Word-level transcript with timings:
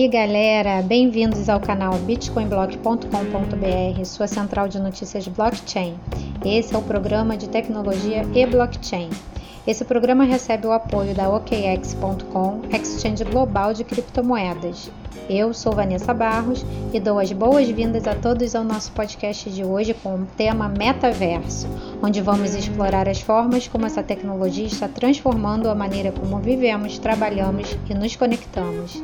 aí, 0.00 0.08
galera? 0.08 0.82
Bem-vindos 0.82 1.48
ao 1.48 1.60
canal 1.60 1.92
bitcoinblock.com.br, 1.92 4.04
sua 4.04 4.26
central 4.26 4.66
de 4.66 4.80
notícias 4.80 5.28
blockchain. 5.28 5.94
Esse 6.44 6.74
é 6.74 6.78
o 6.78 6.82
programa 6.82 7.36
de 7.36 7.48
tecnologia 7.48 8.24
e 8.34 8.46
blockchain. 8.46 9.10
Esse 9.66 9.84
programa 9.84 10.24
recebe 10.24 10.66
o 10.66 10.72
apoio 10.72 11.14
da 11.14 11.28
OKEx.com, 11.28 12.62
exchange 12.72 13.24
global 13.24 13.74
de 13.74 13.84
criptomoedas. 13.84 14.90
Eu 15.28 15.52
sou 15.52 15.72
Vanessa 15.72 16.14
Barros 16.14 16.64
e 16.94 16.98
dou 16.98 17.18
as 17.18 17.30
boas-vindas 17.30 18.06
a 18.06 18.14
todos 18.14 18.54
ao 18.54 18.64
nosso 18.64 18.90
podcast 18.92 19.50
de 19.50 19.62
hoje 19.62 19.92
com 19.92 20.14
o 20.14 20.26
tema 20.36 20.66
Metaverso, 20.66 21.68
onde 22.02 22.22
vamos 22.22 22.54
explorar 22.54 23.06
as 23.06 23.20
formas 23.20 23.68
como 23.68 23.84
essa 23.84 24.02
tecnologia 24.02 24.66
está 24.66 24.88
transformando 24.88 25.68
a 25.68 25.74
maneira 25.74 26.10
como 26.10 26.38
vivemos, 26.38 26.98
trabalhamos 26.98 27.76
e 27.88 27.94
nos 27.94 28.16
conectamos. 28.16 29.02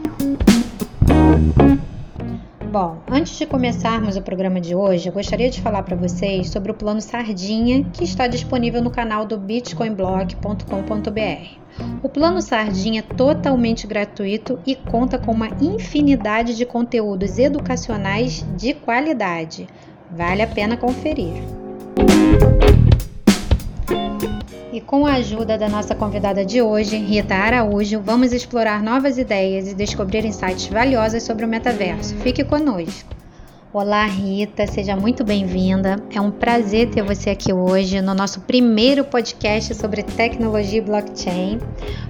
Bom, 2.79 2.99
antes 3.11 3.39
de 3.39 3.47
começarmos 3.47 4.19
o 4.19 4.23
programa 4.23 4.61
de 4.61 4.75
hoje, 4.75 5.09
eu 5.09 5.13
gostaria 5.15 5.49
de 5.49 5.63
falar 5.63 5.83
para 5.83 5.97
vocês 5.97 6.51
sobre 6.51 6.71
o 6.71 6.75
plano 6.75 7.01
Sardinha 7.01 7.83
que 7.85 8.05
está 8.05 8.27
disponível 8.27 8.83
no 8.83 8.91
canal 8.91 9.25
do 9.25 9.39
bitcoinblog.com.br. 9.39 12.03
O 12.03 12.09
plano 12.11 12.43
Sardinha 12.43 13.01
é 13.01 13.15
totalmente 13.15 13.87
gratuito 13.87 14.59
e 14.67 14.77
conta 14.77 15.19
com 15.19 15.33
uma 15.33 15.49
infinidade 15.59 16.55
de 16.55 16.67
conteúdos 16.67 17.39
educacionais 17.39 18.45
de 18.59 18.75
qualidade. 18.75 19.67
Vale 20.11 20.43
a 20.43 20.47
pena 20.47 20.77
conferir. 20.77 21.33
E 24.77 24.81
com 24.83 25.07
a 25.07 25.15
ajuda 25.15 25.57
da 25.57 25.71
nossa 25.71 25.95
convidada 25.95 26.45
de 26.45 26.61
hoje, 26.61 26.99
Rita 26.99 27.35
Araújo, 27.35 27.99
vamos 27.99 28.31
explorar 28.31 28.83
novas 28.83 29.17
ideias 29.17 29.73
e 29.73 29.75
descobrir 29.75 30.23
insights 30.23 30.67
valiosos 30.67 31.23
sobre 31.23 31.47
o 31.47 31.49
metaverso. 31.49 32.15
Fique 32.17 32.45
conosco! 32.45 33.09
Olá, 33.73 34.05
Rita, 34.05 34.67
seja 34.67 34.95
muito 34.95 35.25
bem-vinda. 35.25 35.97
É 36.15 36.21
um 36.21 36.31
prazer 36.31 36.91
ter 36.91 37.03
você 37.03 37.31
aqui 37.31 37.55
hoje 37.55 38.03
no 38.03 38.13
nosso 38.13 38.43
primeiro 38.43 39.03
podcast 39.03 39.75
sobre 39.75 40.03
tecnologia 40.03 40.81
e 40.81 40.83
blockchain, 40.83 41.59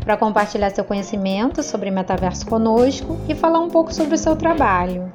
para 0.01 0.17
compartilhar 0.17 0.71
seu 0.71 0.83
conhecimento 0.83 1.63
sobre 1.63 1.89
metaverso 1.93 2.45
conosco 2.47 3.17
e 3.29 3.35
falar 3.37 3.61
um 3.61 3.71
pouco 3.71 3.95
sobre 3.95 4.17
o 4.17 4.19
seu 4.19 4.35
trabalho. 4.35 5.13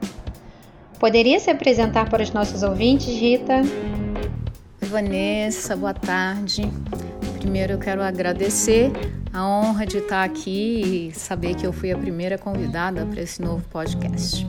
Poderia 0.97 1.37
se 1.37 1.51
apresentar 1.51 2.09
para 2.09 2.23
os 2.23 2.31
nossos 2.31 2.63
ouvintes, 2.63 3.07
Rita? 3.07 3.61
Vanessa, 4.79 5.75
boa 5.75 5.93
tarde. 5.93 6.61
Primeiro 7.41 7.73
eu 7.73 7.79
quero 7.79 8.03
agradecer 8.03 8.91
a 9.33 9.43
honra 9.43 9.83
de 9.83 9.97
estar 9.97 10.23
aqui 10.23 11.09
e 11.09 11.11
saber 11.11 11.55
que 11.55 11.65
eu 11.65 11.73
fui 11.73 11.91
a 11.91 11.97
primeira 11.97 12.37
convidada 12.37 13.03
para 13.03 13.19
esse 13.19 13.41
novo 13.41 13.63
podcast. 13.67 14.47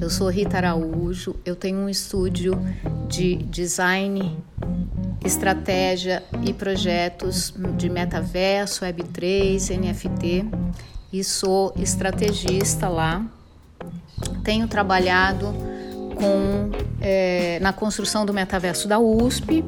Eu 0.00 0.08
sou 0.08 0.30
Rita 0.30 0.56
Araújo, 0.56 1.36
eu 1.44 1.54
tenho 1.54 1.76
um 1.76 1.88
estúdio 1.90 2.54
de 3.06 3.36
design, 3.36 4.38
estratégia 5.22 6.22
e 6.42 6.54
projetos 6.54 7.52
de 7.76 7.90
metaverso, 7.90 8.86
Web3, 8.86 9.76
NFT 9.78 10.46
e 11.12 11.22
sou 11.22 11.74
estrategista 11.76 12.88
lá. 12.88 13.22
Tenho 14.42 14.66
trabalhado 14.66 15.54
com, 16.20 16.70
é, 17.00 17.58
na 17.60 17.72
construção 17.72 18.26
do 18.26 18.34
metaverso 18.34 18.86
da 18.86 18.98
USP, 18.98 19.64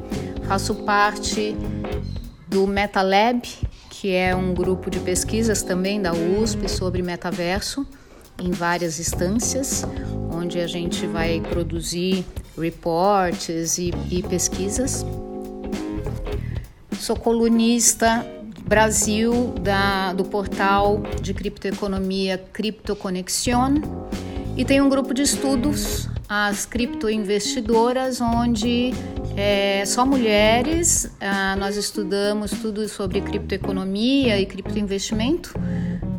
faço 0.47 0.75
parte 0.75 1.57
do 2.47 2.67
MetaLab, 2.67 3.41
que 3.89 4.13
é 4.13 4.35
um 4.35 4.53
grupo 4.53 4.91
de 4.91 4.99
pesquisas 4.99 5.63
também 5.63 5.99
da 5.99 6.13
USP 6.13 6.69
sobre 6.69 7.01
metaverso, 7.01 7.85
em 8.39 8.51
várias 8.51 8.99
instâncias, 8.99 9.83
onde 10.31 10.59
a 10.59 10.67
gente 10.67 11.07
vai 11.07 11.41
produzir 11.41 12.23
reportes 12.57 13.79
e, 13.79 13.91
e 14.11 14.21
pesquisas. 14.21 15.03
Sou 16.99 17.15
colunista 17.15 18.25
Brasil 18.65 19.53
da, 19.61 20.13
do 20.13 20.23
portal 20.23 21.01
de 21.21 21.33
criptoeconomia 21.33 22.37
CryptoConnexion 22.53 23.75
e 24.55 24.63
tenho 24.63 24.85
um 24.85 24.89
grupo 24.89 25.13
de 25.13 25.21
estudos, 25.21 26.07
as 26.27 26.65
criptoinvestidoras, 26.65 28.21
onde 28.21 28.91
é, 29.35 29.83
só 29.85 30.05
mulheres. 30.05 31.11
Ah, 31.19 31.55
nós 31.55 31.75
estudamos 31.75 32.51
tudo 32.51 32.87
sobre 32.87 33.21
criptoeconomia 33.21 34.39
e 34.39 34.45
criptoinvestimento 34.45 35.53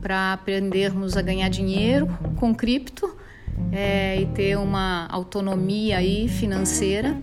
para 0.00 0.34
aprendermos 0.34 1.16
a 1.16 1.22
ganhar 1.22 1.48
dinheiro 1.48 2.06
com 2.36 2.54
cripto 2.54 3.16
é, 3.72 4.20
e 4.20 4.26
ter 4.26 4.58
uma 4.58 5.06
autonomia 5.08 5.98
aí 5.98 6.28
financeira, 6.28 7.16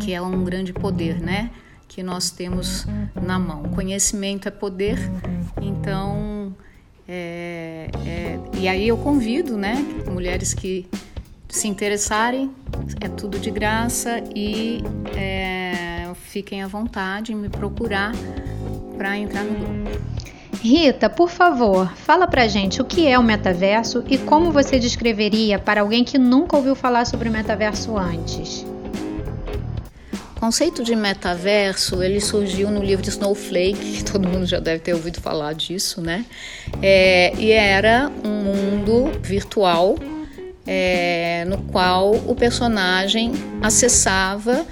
que 0.00 0.12
é 0.12 0.20
um 0.20 0.44
grande 0.44 0.72
poder, 0.72 1.20
né? 1.20 1.50
Que 1.86 2.02
nós 2.02 2.30
temos 2.30 2.86
na 3.14 3.38
mão. 3.38 3.64
Conhecimento 3.64 4.48
é 4.48 4.50
poder, 4.50 4.98
então. 5.60 6.54
É, 7.06 7.90
é, 8.06 8.38
e 8.58 8.66
aí 8.66 8.88
eu 8.88 8.96
convido, 8.96 9.58
né, 9.58 9.74
mulheres 10.10 10.54
que 10.54 10.88
se 11.54 11.68
interessarem, 11.68 12.50
é 13.00 13.08
tudo 13.08 13.38
de 13.38 13.48
graça 13.48 14.20
e 14.34 14.82
é, 15.16 16.10
fiquem 16.24 16.62
à 16.64 16.66
vontade 16.66 17.32
em 17.32 17.36
me 17.36 17.48
procurar 17.48 18.12
para 18.98 19.16
entrar 19.16 19.44
no 19.44 19.54
grupo. 19.54 20.04
Rita, 20.60 21.08
por 21.08 21.30
favor, 21.30 21.92
fala 21.94 22.26
pra 22.26 22.48
gente 22.48 22.82
o 22.82 22.84
que 22.84 23.06
é 23.06 23.16
o 23.18 23.22
metaverso 23.22 24.02
e 24.08 24.18
como 24.18 24.50
você 24.50 24.80
descreveria 24.80 25.58
para 25.58 25.82
alguém 25.82 26.02
que 26.02 26.18
nunca 26.18 26.56
ouviu 26.56 26.74
falar 26.74 27.04
sobre 27.04 27.28
o 27.28 27.32
metaverso 27.32 27.96
antes. 27.96 28.66
O 30.36 30.40
conceito 30.40 30.82
de 30.82 30.96
metaverso 30.96 32.02
ele 32.02 32.20
surgiu 32.20 32.68
no 32.70 32.82
livro 32.82 33.02
de 33.02 33.10
Snowflake, 33.10 33.98
que 33.98 34.04
todo 34.04 34.28
mundo 34.28 34.44
já 34.44 34.58
deve 34.58 34.80
ter 34.80 34.92
ouvido 34.92 35.20
falar 35.20 35.54
disso, 35.54 36.00
né? 36.00 36.24
É, 36.82 37.32
e 37.38 37.52
era 37.52 38.10
um 38.24 38.42
mundo 38.42 39.12
virtual 39.22 39.96
é, 40.66 41.44
no 41.46 41.58
qual 41.58 42.14
o 42.26 42.34
personagem 42.34 43.32
acessava 43.62 44.66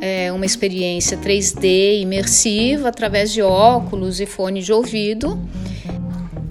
é, 0.00 0.30
uma 0.32 0.44
experiência 0.44 1.16
3D 1.16 2.00
imersiva 2.00 2.88
através 2.88 3.32
de 3.32 3.42
óculos 3.42 4.20
e 4.20 4.26
fone 4.26 4.62
de 4.62 4.72
ouvido. 4.72 5.38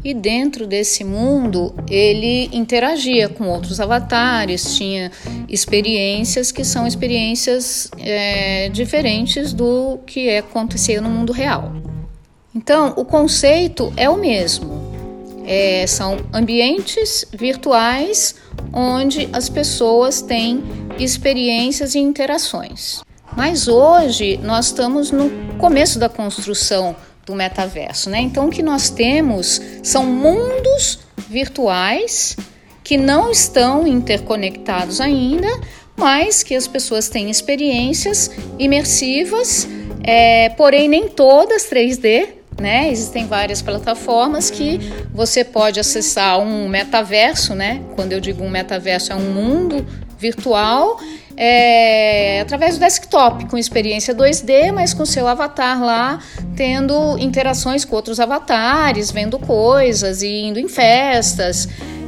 E 0.03 0.13
dentro 0.13 0.67
desse 0.67 1.03
mundo 1.03 1.73
ele 1.89 2.47
interagia 2.53 3.27
com 3.27 3.47
outros 3.47 3.79
avatares, 3.79 4.75
tinha 4.75 5.11
experiências 5.49 6.51
que 6.51 6.63
são 6.63 6.85
experiências 6.85 7.89
é, 7.97 8.69
diferentes 8.69 9.51
do 9.51 9.99
que 10.05 10.37
acontecia 10.37 11.01
no 11.01 11.09
mundo 11.09 11.33
real. 11.33 11.73
Então, 12.53 12.93
o 12.95 13.03
conceito 13.03 13.91
é 13.97 14.09
o 14.09 14.15
mesmo. 14.15 14.74
É, 15.45 15.85
são 15.87 16.17
ambientes 16.33 17.25
virtuais 17.31 18.35
onde 18.73 19.29
as 19.31 19.47
pessoas 19.49 20.21
têm 20.21 20.63
experiências 20.97 21.95
e 21.95 21.99
interações. 21.99 23.01
Mas 23.35 23.67
hoje 23.67 24.37
nós 24.37 24.67
estamos 24.67 25.11
no 25.11 25.29
começo 25.57 25.99
da 25.99 26.07
construção 26.09 26.95
do 27.25 27.35
metaverso, 27.35 28.09
né? 28.09 28.21
Então 28.21 28.47
o 28.47 28.51
que 28.51 28.63
nós 28.63 28.89
temos 28.89 29.61
são 29.83 30.05
mundos 30.05 30.99
virtuais 31.27 32.37
que 32.83 32.97
não 32.97 33.31
estão 33.31 33.87
interconectados 33.87 35.01
ainda, 35.01 35.47
mas 35.97 36.43
que 36.43 36.55
as 36.55 36.67
pessoas 36.67 37.09
têm 37.09 37.31
experiências 37.31 38.29
imersivas, 38.59 39.67
é, 40.03 40.49
porém 40.49 40.87
nem 40.87 41.07
todas 41.07 41.67
3D, 41.69 42.27
né? 42.59 42.89
Existem 42.89 43.25
várias 43.25 43.61
plataformas 43.61 44.49
que 44.49 44.79
você 45.13 45.43
pode 45.43 45.79
acessar 45.79 46.39
um 46.39 46.67
metaverso, 46.67 47.53
né? 47.53 47.81
Quando 47.95 48.13
eu 48.13 48.19
digo 48.19 48.43
um 48.43 48.49
metaverso, 48.49 49.11
é 49.11 49.15
um 49.15 49.33
mundo 49.33 49.85
virtual 50.17 50.97
é, 51.37 52.39
através 52.39 52.77
do 52.77 52.79
desktop, 52.79 53.45
com 53.45 53.57
experiência 53.57 54.15
2D, 54.15 54.71
mas 54.71 54.93
com 54.93 55.05
seu 55.05 55.27
avatar 55.27 55.83
lá, 55.83 56.19
tendo 56.55 57.17
interações 57.17 57.83
com 57.83 57.95
outros 57.95 58.19
avatares, 58.19 59.11
vendo 59.11 59.37
coisas 59.37 60.21
e 60.21 60.43
indo 60.43 60.59
em 60.59 60.67
festas. 60.67 61.67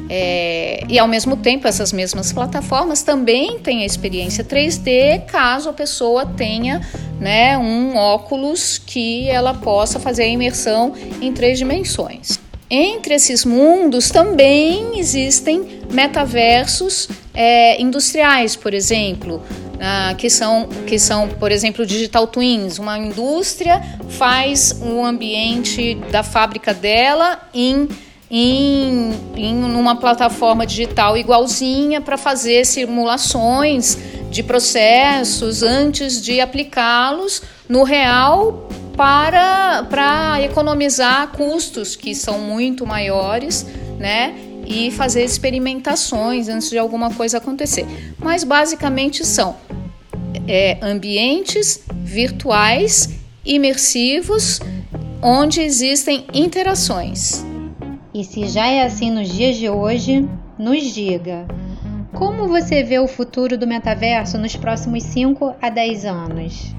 É, 0.09 0.85
e 0.87 0.97
ao 0.97 1.07
mesmo 1.07 1.35
tempo, 1.35 1.67
essas 1.67 1.91
mesmas 1.91 2.31
plataformas 2.31 3.03
também 3.03 3.59
têm 3.59 3.83
a 3.83 3.85
experiência 3.85 4.43
3D, 4.43 5.25
caso 5.25 5.69
a 5.69 5.73
pessoa 5.73 6.25
tenha 6.25 6.81
né, 7.19 7.57
um 7.57 7.95
óculos 7.95 8.77
que 8.77 9.29
ela 9.29 9.53
possa 9.53 9.99
fazer 9.99 10.23
a 10.23 10.27
imersão 10.27 10.93
em 11.21 11.31
três 11.33 11.57
dimensões. 11.57 12.39
Entre 12.69 13.13
esses 13.13 13.45
mundos 13.45 14.09
também 14.09 14.99
existem 14.99 15.81
metaversos 15.89 17.07
é, 17.33 17.81
industriais, 17.81 18.57
por 18.57 18.73
exemplo, 18.73 19.41
ah, 19.79 20.13
que, 20.17 20.29
são, 20.29 20.67
que 20.85 20.99
são, 20.99 21.29
por 21.29 21.51
exemplo, 21.51 21.85
digital 21.85 22.27
twins. 22.27 22.77
Uma 22.77 22.97
indústria 22.97 23.81
faz 24.09 24.81
o 24.81 25.05
ambiente 25.05 25.95
da 26.11 26.23
fábrica 26.23 26.73
dela 26.73 27.39
em 27.53 27.87
em, 28.29 29.13
em 29.37 29.63
uma 29.63 29.95
plataforma 29.95 30.65
digital 30.65 31.17
igualzinha 31.17 32.01
para 32.01 32.17
fazer 32.17 32.65
simulações 32.65 33.97
de 34.29 34.43
processos 34.43 35.63
antes 35.63 36.21
de 36.21 36.39
aplicá-los 36.41 37.41
no 37.67 37.83
real 37.83 38.67
para, 38.95 39.83
para 39.83 40.41
economizar 40.41 41.29
custos 41.29 41.95
que 41.95 42.15
são 42.15 42.39
muito 42.39 42.85
maiores, 42.85 43.65
né? 43.97 44.35
E 44.65 44.91
fazer 44.91 45.23
experimentações 45.23 46.49
antes 46.49 46.69
de 46.69 46.77
alguma 46.77 47.13
coisa 47.13 47.37
acontecer. 47.37 47.85
Mas 48.19 48.43
basicamente 48.43 49.25
são 49.25 49.55
é, 50.47 50.77
ambientes 50.81 51.81
virtuais 52.03 53.09
imersivos 53.45 54.59
onde 55.21 55.61
existem 55.61 56.25
interações. 56.33 57.45
E 58.13 58.23
se 58.23 58.47
já 58.47 58.67
é 58.67 58.83
assim 58.83 59.11
nos 59.11 59.29
dias 59.29 59.55
de 59.55 59.69
hoje, 59.69 60.27
nos 60.57 60.83
diga. 60.93 61.45
Como 62.17 62.47
você 62.47 62.81
vê 62.81 62.97
o 62.97 63.07
futuro 63.07 63.59
do 63.59 63.67
metaverso 63.67 64.39
nos 64.39 64.55
próximos 64.55 65.03
5 65.03 65.55
a 65.61 65.69
10 65.69 66.05
anos? 66.05 66.73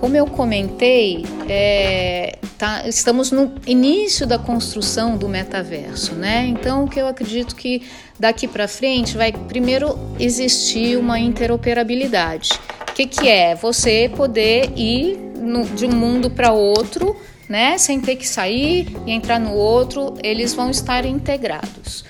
Como 0.00 0.16
eu 0.16 0.26
comentei, 0.26 1.24
é, 1.48 2.36
tá, 2.58 2.82
estamos 2.84 3.30
no 3.30 3.54
início 3.64 4.26
da 4.26 4.40
construção 4.40 5.16
do 5.16 5.28
metaverso, 5.28 6.16
né? 6.16 6.46
Então, 6.48 6.82
o 6.82 6.88
que 6.88 7.00
eu 7.00 7.06
acredito 7.06 7.54
que 7.54 7.80
daqui 8.18 8.48
para 8.48 8.66
frente 8.66 9.16
vai 9.16 9.30
primeiro 9.30 9.96
existir 10.18 10.98
uma 10.98 11.16
interoperabilidade. 11.16 12.50
O 12.90 12.92
que, 12.92 13.06
que 13.06 13.28
é? 13.28 13.54
Você 13.54 14.10
poder 14.16 14.72
ir 14.76 15.16
no, 15.38 15.64
de 15.64 15.86
um 15.86 15.92
mundo 15.92 16.28
para 16.28 16.50
outro, 16.50 17.16
né? 17.48 17.78
Sem 17.78 18.00
ter 18.00 18.16
que 18.16 18.26
sair 18.26 18.96
e 19.06 19.12
entrar 19.12 19.38
no 19.38 19.52
outro, 19.52 20.14
eles 20.24 20.52
vão 20.54 20.72
estar 20.72 21.06
integrados. 21.06 22.04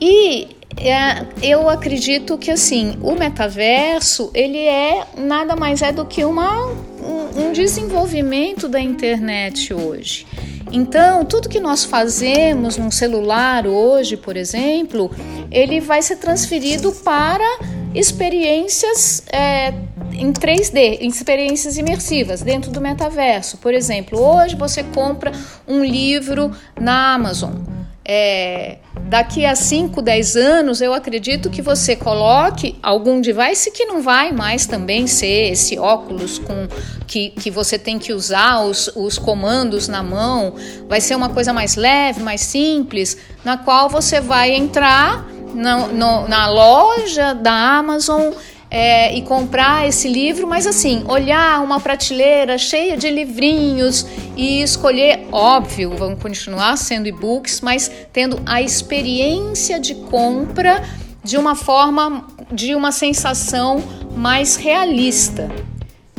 E 0.00 0.56
é, 0.88 1.26
eu 1.42 1.68
acredito 1.68 2.38
que 2.38 2.50
assim 2.50 2.96
o 3.02 3.14
metaverso 3.14 4.30
ele 4.34 4.58
é 4.58 5.06
nada 5.16 5.54
mais 5.54 5.82
é 5.82 5.92
do 5.92 6.04
que 6.04 6.24
uma, 6.24 6.66
um, 6.66 7.46
um 7.46 7.52
desenvolvimento 7.52 8.68
da 8.68 8.80
internet 8.80 9.74
hoje. 9.74 10.26
Então, 10.72 11.24
tudo 11.24 11.48
que 11.48 11.58
nós 11.58 11.84
fazemos 11.84 12.76
num 12.76 12.90
celular 12.90 13.66
hoje, 13.66 14.16
por 14.16 14.36
exemplo, 14.36 15.10
ele 15.50 15.80
vai 15.80 16.00
ser 16.00 16.16
transferido 16.16 16.92
para 16.92 17.44
experiências 17.92 19.24
é, 19.32 19.74
em 20.12 20.32
3D, 20.32 20.98
experiências 21.00 21.76
imersivas 21.76 22.42
dentro 22.42 22.70
do 22.70 22.80
metaverso. 22.80 23.58
Por 23.58 23.74
exemplo, 23.74 24.20
hoje 24.20 24.54
você 24.54 24.84
compra 24.84 25.32
um 25.66 25.84
livro 25.84 26.52
na 26.80 27.14
Amazon. 27.14 27.79
É, 28.04 28.78
daqui 29.08 29.44
a 29.44 29.54
5, 29.54 30.00
10 30.00 30.36
anos, 30.36 30.80
eu 30.80 30.94
acredito 30.94 31.50
que 31.50 31.60
você 31.60 31.94
coloque 31.94 32.78
algum 32.82 33.20
device 33.20 33.70
que 33.70 33.84
não 33.84 34.02
vai 34.02 34.32
mais 34.32 34.66
também 34.66 35.06
ser 35.06 35.52
esse 35.52 35.78
óculos 35.78 36.38
com 36.38 36.66
que, 37.06 37.30
que 37.30 37.50
você 37.50 37.78
tem 37.78 37.98
que 37.98 38.12
usar 38.12 38.60
os, 38.62 38.90
os 38.96 39.18
comandos 39.18 39.86
na 39.86 40.02
mão, 40.02 40.54
vai 40.88 41.00
ser 41.00 41.14
uma 41.14 41.28
coisa 41.28 41.52
mais 41.52 41.76
leve, 41.76 42.22
mais 42.22 42.40
simples, 42.40 43.18
na 43.44 43.58
qual 43.58 43.88
você 43.88 44.20
vai 44.20 44.52
entrar 44.54 45.26
no, 45.54 46.28
na 46.28 46.48
loja 46.48 47.34
da 47.34 47.78
Amazon 47.78 48.32
é, 48.70 49.14
e 49.16 49.22
comprar 49.22 49.88
esse 49.88 50.08
livro, 50.08 50.46
mas 50.46 50.66
assim, 50.66 51.04
olhar 51.08 51.60
uma 51.62 51.80
prateleira 51.80 52.56
cheia 52.56 52.96
de 52.96 53.10
livrinhos 53.10 54.06
e 54.36 54.62
escolher, 54.62 55.26
óbvio, 55.32 55.96
vão 55.96 56.14
continuar 56.14 56.76
sendo 56.76 57.08
e-books, 57.08 57.60
mas 57.60 57.90
tendo 58.12 58.40
a 58.46 58.62
experiência 58.62 59.80
de 59.80 59.96
compra 59.96 60.82
de 61.24 61.36
uma 61.36 61.54
forma, 61.54 62.26
de 62.52 62.74
uma 62.74 62.92
sensação 62.92 63.82
mais 64.16 64.56
realista. 64.56 65.50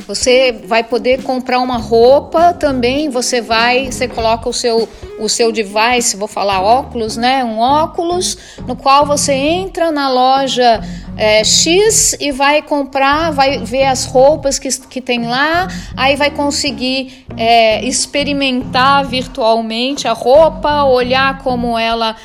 Você 0.08 0.52
vai 0.66 0.84
poder 0.84 1.24
comprar 1.24 1.60
uma 1.60 1.78
roupa 1.78 2.54
também, 2.54 3.10
você 3.10 3.42
vai, 3.42 3.92
você 3.92 4.08
coloca 4.08 4.50
o 4.50 4.54
seu 4.54 4.88
o 5.22 5.30
seu 5.30 5.52
device, 5.52 6.18
vou 6.18 6.28
falar 6.28 6.62
óculos, 6.62 7.16
né? 7.16 7.44
Um 7.46 7.60
óculos 7.60 8.38
no 8.68 8.76
qual 8.76 9.06
você 9.06 9.34
entra 9.34 9.92
na 9.92 10.10
loja 10.10 10.82
é, 11.16 11.44
X 11.44 12.16
e 12.20 12.32
vai 12.32 12.62
comprar, 12.64 13.32
vai 13.32 13.60
ver 13.60 13.84
as 13.84 14.06
roupas 14.06 14.58
que, 14.58 14.68
que 14.88 15.00
tem 15.00 15.28
lá, 15.28 15.68
aí 15.96 16.16
vai 16.16 16.32
conseguir 16.32 17.26
é, 17.38 17.86
experimentar 17.86 19.06
virtualmente 19.06 20.08
a 20.08 20.14
roupa, 20.14 20.84
olhar 20.86 21.38
como 21.40 21.78
ela 21.78 22.16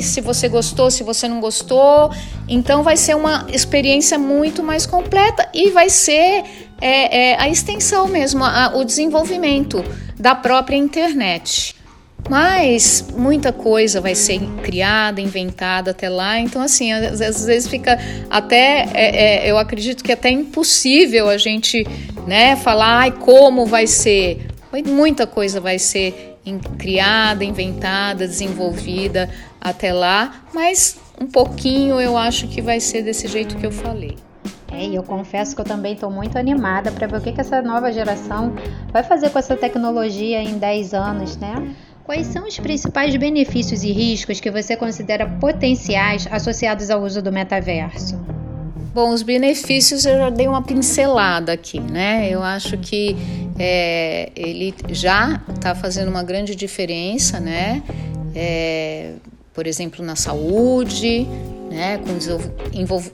se 0.00 0.20
você 0.20 0.48
gostou, 0.48 0.90
se 0.90 1.02
você 1.02 1.28
não 1.28 1.40
gostou. 1.40 2.10
Então 2.48 2.82
vai 2.82 2.96
ser 2.96 3.14
uma 3.14 3.46
experiência 3.52 4.18
muito 4.18 4.62
mais 4.62 4.86
completa 4.86 5.48
e 5.52 5.70
vai 5.70 5.90
ser 5.90 6.44
é, 6.80 7.32
é, 7.32 7.40
a 7.40 7.48
extensão 7.48 8.06
mesmo, 8.08 8.44
a, 8.44 8.72
o 8.74 8.84
desenvolvimento 8.84 9.84
da 10.18 10.34
própria 10.34 10.76
internet. 10.76 11.74
Mas 12.28 13.06
muita 13.14 13.52
coisa 13.52 14.00
vai 14.00 14.14
ser 14.14 14.40
criada, 14.62 15.20
inventada 15.20 15.90
até 15.90 16.08
lá. 16.08 16.40
Então, 16.40 16.62
assim, 16.62 16.90
às, 16.90 17.20
às 17.20 17.44
vezes 17.44 17.68
fica 17.68 17.98
até. 18.30 18.88
É, 18.94 19.44
é, 19.44 19.50
eu 19.50 19.58
acredito 19.58 20.02
que 20.02 20.10
é 20.10 20.14
até 20.14 20.30
impossível 20.30 21.28
a 21.28 21.36
gente 21.36 21.86
né, 22.26 22.56
falar 22.56 23.00
ai, 23.00 23.10
como 23.10 23.66
vai 23.66 23.86
ser. 23.86 24.46
Muita 24.86 25.26
coisa 25.26 25.60
vai 25.60 25.78
ser 25.78 26.33
criada, 26.78 27.44
inventada, 27.44 28.26
desenvolvida 28.26 29.30
até 29.60 29.92
lá, 29.92 30.42
mas 30.52 30.98
um 31.20 31.26
pouquinho 31.26 32.00
eu 32.00 32.16
acho 32.16 32.48
que 32.48 32.60
vai 32.60 32.80
ser 32.80 33.02
desse 33.02 33.26
jeito 33.28 33.56
que 33.56 33.66
eu 33.66 33.72
falei. 33.72 34.16
É, 34.70 34.86
e 34.86 34.94
eu 34.94 35.02
confesso 35.02 35.54
que 35.54 35.60
eu 35.60 35.64
também 35.64 35.94
estou 35.94 36.10
muito 36.10 36.36
animada 36.36 36.90
para 36.90 37.06
ver 37.06 37.18
o 37.18 37.20
que, 37.20 37.32
que 37.32 37.40
essa 37.40 37.62
nova 37.62 37.92
geração 37.92 38.52
vai 38.92 39.04
fazer 39.04 39.30
com 39.30 39.38
essa 39.38 39.56
tecnologia 39.56 40.42
em 40.42 40.58
10 40.58 40.94
anos, 40.94 41.36
né? 41.36 41.74
Quais 42.02 42.26
são 42.26 42.46
os 42.46 42.58
principais 42.58 43.16
benefícios 43.16 43.82
e 43.82 43.92
riscos 43.92 44.40
que 44.40 44.50
você 44.50 44.76
considera 44.76 45.26
potenciais 45.26 46.28
associados 46.30 46.90
ao 46.90 47.02
uso 47.02 47.22
do 47.22 47.32
metaverso? 47.32 48.18
Bom, 48.94 49.10
os 49.10 49.22
benefícios 49.22 50.06
eu 50.06 50.16
já 50.18 50.30
dei 50.30 50.46
uma 50.46 50.62
pincelada 50.62 51.52
aqui, 51.52 51.80
né? 51.80 52.28
Eu 52.30 52.44
acho 52.44 52.78
que 52.78 53.16
é, 53.58 54.30
ele 54.36 54.72
já 54.90 55.42
está 55.52 55.74
fazendo 55.74 56.08
uma 56.08 56.22
grande 56.22 56.54
diferença, 56.54 57.40
né? 57.40 57.82
É, 58.36 59.14
por 59.54 59.68
exemplo, 59.68 60.04
na 60.04 60.16
saúde, 60.16 61.26
né, 61.70 61.98
com 61.98 62.18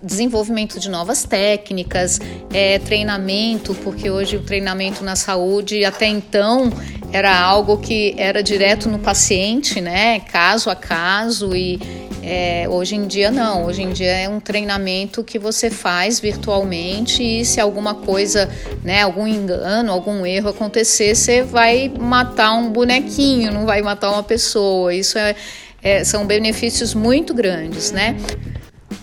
desenvolvimento 0.03 0.81
de 0.81 0.89
novas 0.89 1.25
técnicas, 1.25 2.19
é, 2.53 2.79
treinamento, 2.79 3.75
porque 3.77 4.11
hoje 4.11 4.37
o 4.37 4.43
treinamento 4.43 5.05
na 5.05 5.17
saúde 5.17 5.85
até 5.85 6.07
então 6.07 6.73
era 7.13 7.39
algo 7.39 7.79
que 7.79 8.15
era 8.17 8.43
direto 8.43 8.89
no 8.89 8.99
paciente, 8.99 9.81
né, 9.81 10.21
caso 10.21 10.71
a 10.71 10.75
caso 10.75 11.55
e 11.55 11.79
é, 12.23 12.67
hoje 12.69 12.97
em 12.97 13.07
dia 13.07 13.31
não, 13.31 13.65
hoje 13.65 13.83
em 13.83 13.93
dia 13.93 14.11
é 14.11 14.29
um 14.29 14.41
treinamento 14.41 15.25
que 15.25 15.39
você 15.39 15.71
faz 15.71 16.21
virtualmente 16.21 17.23
e 17.23 17.45
se 17.45 17.61
alguma 17.61 17.95
coisa, 17.95 18.49
né, 18.85 19.03
algum 19.03 19.27
engano, 19.27 19.91
algum 19.91 20.27
erro 20.27 20.51
acontecer, 20.51 21.15
você 21.15 21.43
vai 21.43 21.91
matar 21.99 22.53
um 22.53 22.71
bonequinho, 22.71 23.51
não 23.53 23.65
vai 23.65 23.81
matar 23.81 24.11
uma 24.11 24.23
pessoa. 24.23 24.95
Isso 24.95 25.19
é, 25.19 25.35
é, 25.83 26.05
são 26.05 26.27
benefícios 26.27 26.95
muito 26.95 27.33
grandes, 27.35 27.91
né? 27.91 28.17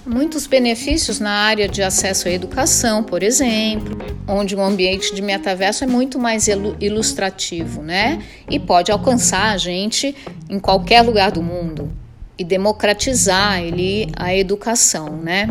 Muitos 0.06 0.48
benefícios 0.48 1.20
na 1.20 1.32
área 1.32 1.68
de 1.68 1.84
acesso 1.84 2.30
à 2.30 2.32
educação, 2.32 3.04
por 3.04 3.22
exemplo, 3.22 3.98
onde 4.28 4.56
o 4.56 4.62
ambiente 4.62 5.14
de 5.14 5.22
metaverso 5.22 5.84
é 5.84 5.88
muito 5.88 6.18
mais 6.18 6.48
ilustrativo, 6.48 7.82
né? 7.82 8.22
E 8.50 8.58
pode 8.58 8.92
alcançar 8.92 9.52
a 9.52 9.58
gente 9.58 10.16
em 10.50 10.60
qualquer 10.60 11.02
lugar 11.02 11.32
do 11.32 11.44
mundo 11.44 11.92
e 12.38 12.44
democratizar 12.44 13.62
ele 13.62 14.10
a 14.16 14.34
educação, 14.34 15.18
né? 15.18 15.50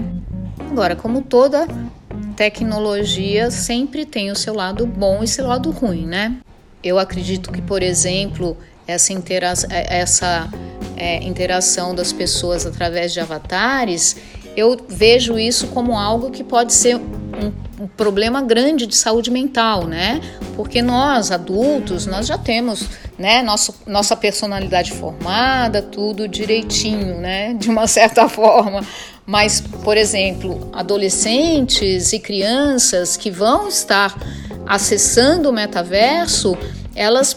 Agora, 0.70 0.96
como 0.96 1.20
toda 1.20 1.66
tecnologia 2.36 3.50
sempre 3.50 4.04
tem 4.04 4.30
o 4.30 4.36
seu 4.36 4.54
lado 4.54 4.86
bom 4.86 5.22
e 5.22 5.28
seu 5.28 5.46
lado 5.46 5.70
ruim, 5.70 6.06
né? 6.06 6.36
Eu 6.82 6.98
acredito 6.98 7.50
que, 7.50 7.60
por 7.60 7.82
exemplo, 7.82 8.56
essa, 8.86 9.12
intera 9.12 9.52
essa 9.70 10.48
é, 10.96 11.22
interação 11.22 11.94
das 11.94 12.12
pessoas 12.12 12.66
através 12.66 13.12
de 13.12 13.20
avatares, 13.20 14.16
eu 14.56 14.76
vejo 14.88 15.38
isso 15.38 15.66
como 15.68 15.98
algo 15.98 16.30
que 16.30 16.42
pode 16.42 16.72
ser 16.72 16.96
um, 16.96 17.52
um, 17.78 17.86
problema 17.86 18.40
grande 18.40 18.86
de 18.86 18.96
saúde 18.96 19.30
mental, 19.30 19.86
né? 19.86 20.20
Porque 20.56 20.80
nós, 20.80 21.30
adultos, 21.30 22.06
nós 22.06 22.26
já 22.26 22.38
temos, 22.38 22.88
né, 23.18 23.42
nosso, 23.42 23.74
nossa 23.86 24.16
personalidade 24.16 24.92
formada, 24.92 25.82
tudo 25.82 26.26
direitinho, 26.26 27.18
né? 27.18 27.52
De 27.52 27.68
uma 27.68 27.86
certa 27.86 28.26
forma. 28.30 28.80
Mas, 29.26 29.60
por 29.60 29.96
exemplo, 29.98 30.70
adolescentes 30.72 32.14
e 32.14 32.18
crianças 32.18 33.16
que 33.16 33.30
vão 33.30 33.68
estar 33.68 34.16
acessando 34.66 35.50
o 35.50 35.52
metaverso, 35.52 36.56
elas 36.94 37.36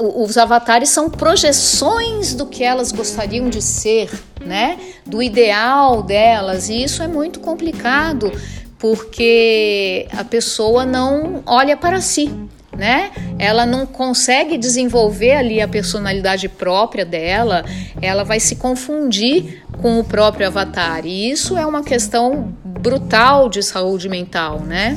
os 0.00 0.36
avatares 0.36 0.88
são 0.88 1.10
projeções 1.10 2.34
do 2.34 2.46
que 2.46 2.62
elas 2.62 2.92
gostariam 2.92 3.48
de 3.48 3.62
ser, 3.62 4.10
né? 4.44 4.78
Do 5.04 5.22
ideal 5.22 6.02
delas, 6.02 6.68
e 6.68 6.82
isso 6.82 7.02
é 7.02 7.08
muito 7.08 7.40
complicado 7.40 8.30
porque 8.78 10.06
a 10.12 10.22
pessoa 10.22 10.86
não 10.86 11.42
olha 11.44 11.76
para 11.76 12.00
si, 12.00 12.32
né? 12.76 13.10
Ela 13.38 13.66
não 13.66 13.84
consegue 13.84 14.56
desenvolver 14.56 15.32
ali 15.32 15.60
a 15.60 15.66
personalidade 15.66 16.48
própria 16.48 17.04
dela, 17.04 17.64
ela 18.00 18.22
vai 18.22 18.38
se 18.38 18.56
confundir 18.56 19.64
com 19.82 19.98
o 19.98 20.04
próprio 20.04 20.46
avatar. 20.46 21.04
E 21.04 21.30
isso 21.30 21.56
é 21.56 21.66
uma 21.66 21.82
questão 21.82 22.54
brutal 22.64 23.48
de 23.48 23.62
saúde 23.62 24.08
mental, 24.08 24.60
né? 24.60 24.96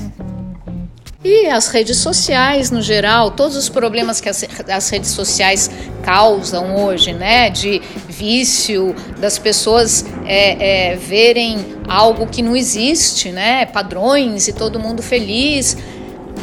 E 1.23 1.45
as 1.45 1.67
redes 1.67 1.97
sociais, 1.97 2.71
no 2.71 2.81
geral, 2.81 3.29
todos 3.29 3.55
os 3.55 3.69
problemas 3.69 4.19
que 4.19 4.27
as, 4.27 4.43
as, 4.67 4.89
redes 4.89 5.11
sociais 5.11 5.69
causam 6.01 6.83
hoje, 6.83 7.13
né? 7.13 7.51
De 7.51 7.79
vício, 8.09 8.95
das 9.19 9.37
pessoas 9.37 10.03
é, 10.25 10.93
é, 10.93 10.95
verem 10.95 11.63
algo 11.87 12.25
que 12.25 12.41
não 12.41 12.55
existe, 12.55 13.29
né? 13.29 13.67
Padrões 13.67 14.47
e 14.47 14.53
todo 14.53 14.79
mundo 14.79 15.03
feliz. 15.03 15.77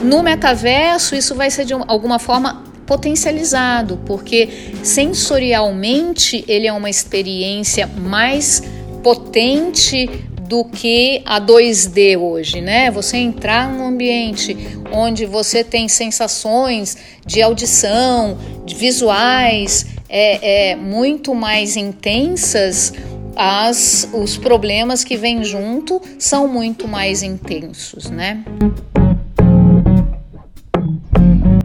No 0.01 0.23
metaverso, 0.23 1.17
isso 1.17 1.35
vai 1.35 1.51
ser 1.51 1.65
de 1.65 1.73
alguma 1.73 2.21
forma 2.21 2.63
potencializado, 2.87 3.99
porque 4.07 4.49
sensorialmente 4.85 6.45
ele 6.47 6.69
é 6.69 6.73
uma 6.73 6.89
experiência 6.89 7.89
mais 7.89 8.63
potente 9.03 10.09
do 10.49 10.65
que 10.65 11.23
a 11.27 11.39
2D 11.39 12.19
hoje, 12.19 12.63
né? 12.63 12.91
Você 12.91 13.19
entrar 13.19 13.71
num 13.71 13.87
ambiente 13.87 14.57
onde 14.91 15.27
você 15.27 15.63
tem 15.63 15.89
sensações 15.89 16.97
de 17.27 17.43
audição, 17.43 18.39
de 18.65 18.75
visuais, 18.75 19.87
é, 20.09 20.71
é 20.71 20.77
muito 20.77 21.35
mais 21.35 21.77
intensas. 21.77 22.95
As, 23.37 24.09
os 24.13 24.37
problemas 24.39 25.05
que 25.05 25.17
vêm 25.17 25.45
junto 25.45 26.01
são 26.19 26.49
muito 26.49 26.89
mais 26.89 27.23
intensos, 27.23 28.11
né? 28.11 28.43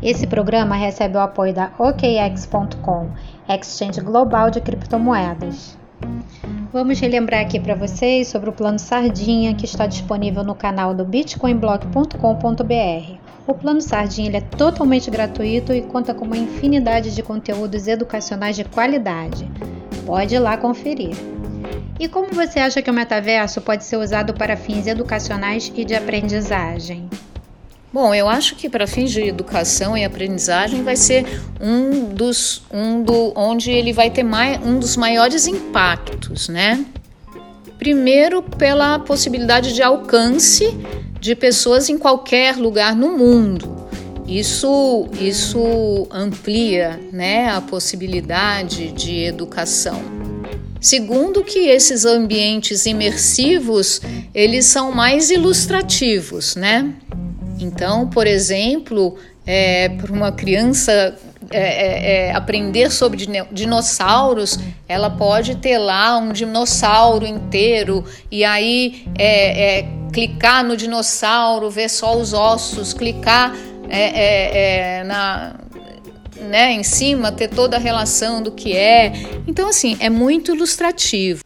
Esse 0.03 0.27
programa 0.27 0.75
recebe 0.75 1.15
o 1.15 1.21
apoio 1.21 1.53
da 1.53 1.71
OKX.com, 1.79 3.09
Exchange 3.47 4.01
Global 4.01 4.51
de 4.51 4.59
Criptomoedas. 4.59 5.81
Vamos 6.73 6.99
relembrar 6.99 7.41
aqui 7.41 7.59
para 7.59 7.75
vocês 7.75 8.29
sobre 8.29 8.49
o 8.49 8.51
plano 8.51 8.79
Sardinha 8.79 9.53
que 9.53 9.63
está 9.63 9.85
disponível 9.85 10.43
no 10.43 10.55
canal 10.55 10.91
do 10.91 11.05
bitcoinblock.com.br. 11.05 13.17
O 13.45 13.53
plano 13.53 13.79
Sardinha 13.79 14.35
é 14.35 14.41
totalmente 14.41 15.11
gratuito 15.11 15.71
e 15.71 15.83
conta 15.83 16.15
com 16.15 16.25
uma 16.25 16.35
infinidade 16.35 17.13
de 17.13 17.21
conteúdos 17.21 17.87
educacionais 17.87 18.55
de 18.55 18.63
qualidade. 18.63 19.47
Pode 20.03 20.33
ir 20.33 20.39
lá 20.39 20.57
conferir. 20.57 21.15
E 21.99 22.07
como 22.07 22.33
você 22.33 22.59
acha 22.59 22.81
que 22.81 22.89
o 22.89 22.93
metaverso 22.93 23.61
pode 23.61 23.83
ser 23.83 23.97
usado 23.97 24.33
para 24.33 24.57
fins 24.57 24.87
educacionais 24.87 25.71
e 25.75 25.85
de 25.85 25.93
aprendizagem? 25.93 27.07
Bom, 27.93 28.11
eu 28.11 28.27
acho 28.27 28.55
que 28.55 28.67
para 28.67 28.87
fins 28.87 29.11
de 29.11 29.21
educação 29.21 29.95
e 29.95 30.03
aprendizagem 30.03 30.81
vai 30.81 30.95
ser 30.95 31.27
um 31.61 32.11
dos 32.11 32.63
um 32.73 33.03
do 33.03 33.31
onde 33.35 33.69
ele 33.69 33.93
vai 33.93 34.09
ter 34.09 34.23
mais, 34.23 34.59
um 34.65 34.79
dos 34.79 34.97
maiores 34.97 35.45
impactos, 35.45 36.49
né? 36.49 36.83
Primeiro 37.77 38.41
pela 38.41 38.97
possibilidade 38.97 39.75
de 39.75 39.83
alcance 39.83 40.75
de 41.19 41.35
pessoas 41.35 41.87
em 41.87 41.99
qualquer 41.99 42.57
lugar 42.57 42.95
no 42.95 43.15
mundo. 43.15 43.85
Isso 44.27 45.07
isso 45.19 46.07
amplia, 46.09 46.99
né, 47.11 47.51
a 47.51 47.61
possibilidade 47.61 48.91
de 48.91 49.19
educação. 49.19 50.01
Segundo 50.81 51.43
que 51.43 51.59
esses 51.59 52.05
ambientes 52.05 52.87
imersivos, 52.87 54.01
eles 54.33 54.65
são 54.65 54.91
mais 54.91 55.29
ilustrativos, 55.29 56.55
né? 56.55 56.91
Então, 57.59 58.07
por 58.07 58.27
exemplo, 58.27 59.17
é, 59.45 59.89
para 59.89 60.11
uma 60.11 60.31
criança 60.31 61.15
é, 61.51 61.59
é, 61.59 62.27
é 62.27 62.31
aprender 62.31 62.91
sobre 62.91 63.25
dinossauros, 63.51 64.57
ela 64.87 65.09
pode 65.09 65.55
ter 65.55 65.77
lá 65.77 66.17
um 66.17 66.31
dinossauro 66.31 67.25
inteiro 67.25 68.03
e 68.31 68.43
aí 68.43 69.05
é, 69.17 69.79
é, 69.79 69.85
clicar 70.11 70.63
no 70.63 70.77
dinossauro, 70.77 71.69
ver 71.69 71.89
só 71.89 72.17
os 72.17 72.33
ossos, 72.33 72.93
clicar 72.93 73.53
na, 75.05 75.55
né, 76.49 76.71
em 76.71 76.83
cima, 76.83 77.31
ter 77.31 77.47
toda 77.47 77.77
a 77.77 77.79
relação 77.79 78.41
do 78.41 78.51
que 78.51 78.75
é. 78.75 79.13
Então, 79.47 79.69
assim, 79.69 79.97
é 79.99 80.09
muito 80.09 80.53
ilustrativo. 80.53 81.43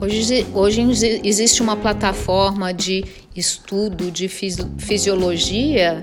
Hoje, 0.00 0.46
hoje 0.54 0.80
existe 1.22 1.60
uma 1.60 1.76
plataforma 1.76 2.72
de 2.72 3.04
estudo 3.36 4.10
de 4.10 4.28
fisiologia 4.28 6.02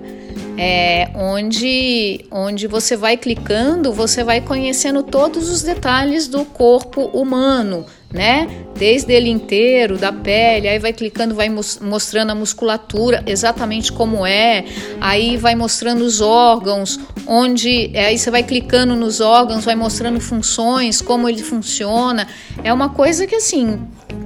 é, 0.57 1.09
onde, 1.15 2.25
onde 2.31 2.67
você 2.67 2.95
vai 2.95 3.17
clicando, 3.17 3.91
você 3.91 4.23
vai 4.23 4.39
conhecendo 4.39 5.01
todos 5.01 5.49
os 5.49 5.63
detalhes 5.63 6.27
do 6.27 6.45
corpo 6.45 7.05
humano, 7.05 7.85
né? 8.11 8.47
Desde 8.77 9.11
ele 9.11 9.29
inteiro, 9.29 9.97
da 9.97 10.11
pele, 10.11 10.67
aí 10.67 10.79
vai 10.79 10.93
clicando, 10.93 11.35
vai 11.35 11.49
mostrando 11.49 12.31
a 12.31 12.35
musculatura 12.35 13.23
exatamente 13.25 13.91
como 13.91 14.25
é, 14.25 14.63
aí 15.01 15.35
vai 15.35 15.55
mostrando 15.55 16.01
os 16.01 16.21
órgãos, 16.21 16.99
onde 17.25 17.91
aí 17.95 18.17
você 18.17 18.31
vai 18.31 18.43
clicando 18.43 18.95
nos 18.95 19.19
órgãos, 19.19 19.65
vai 19.65 19.75
mostrando 19.75 20.19
funções, 20.21 21.01
como 21.01 21.27
ele 21.27 21.43
funciona. 21.43 22.27
É 22.63 22.71
uma 22.71 22.89
coisa 22.89 23.27
que 23.27 23.35
assim, 23.35 23.79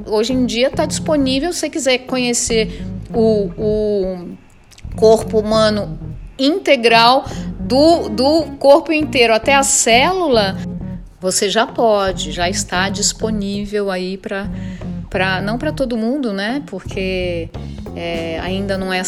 hoje 0.05 0.33
em 0.33 0.45
dia 0.45 0.67
está 0.67 0.85
disponível 0.85 1.51
se 1.51 1.59
você 1.59 1.69
quiser 1.69 2.00
conhecer 2.00 2.83
o, 3.13 3.50
o 3.57 4.27
corpo 4.95 5.39
humano 5.39 5.97
integral 6.38 7.25
do, 7.59 8.09
do 8.09 8.43
corpo 8.59 8.91
inteiro 8.91 9.33
até 9.33 9.55
a 9.55 9.63
célula, 9.63 10.57
você 11.21 11.49
já 11.49 11.67
pode, 11.67 12.31
já 12.31 12.49
está 12.49 12.89
disponível 12.89 13.91
aí 13.91 14.17
para 14.17 14.49
para 15.07 15.41
não 15.41 15.57
para 15.57 15.73
todo 15.73 15.97
mundo, 15.97 16.31
né? 16.31 16.63
Porque 16.65 17.49
é, 17.95 18.39
ainda 18.39 18.77
não 18.77 18.93
é 18.93 19.03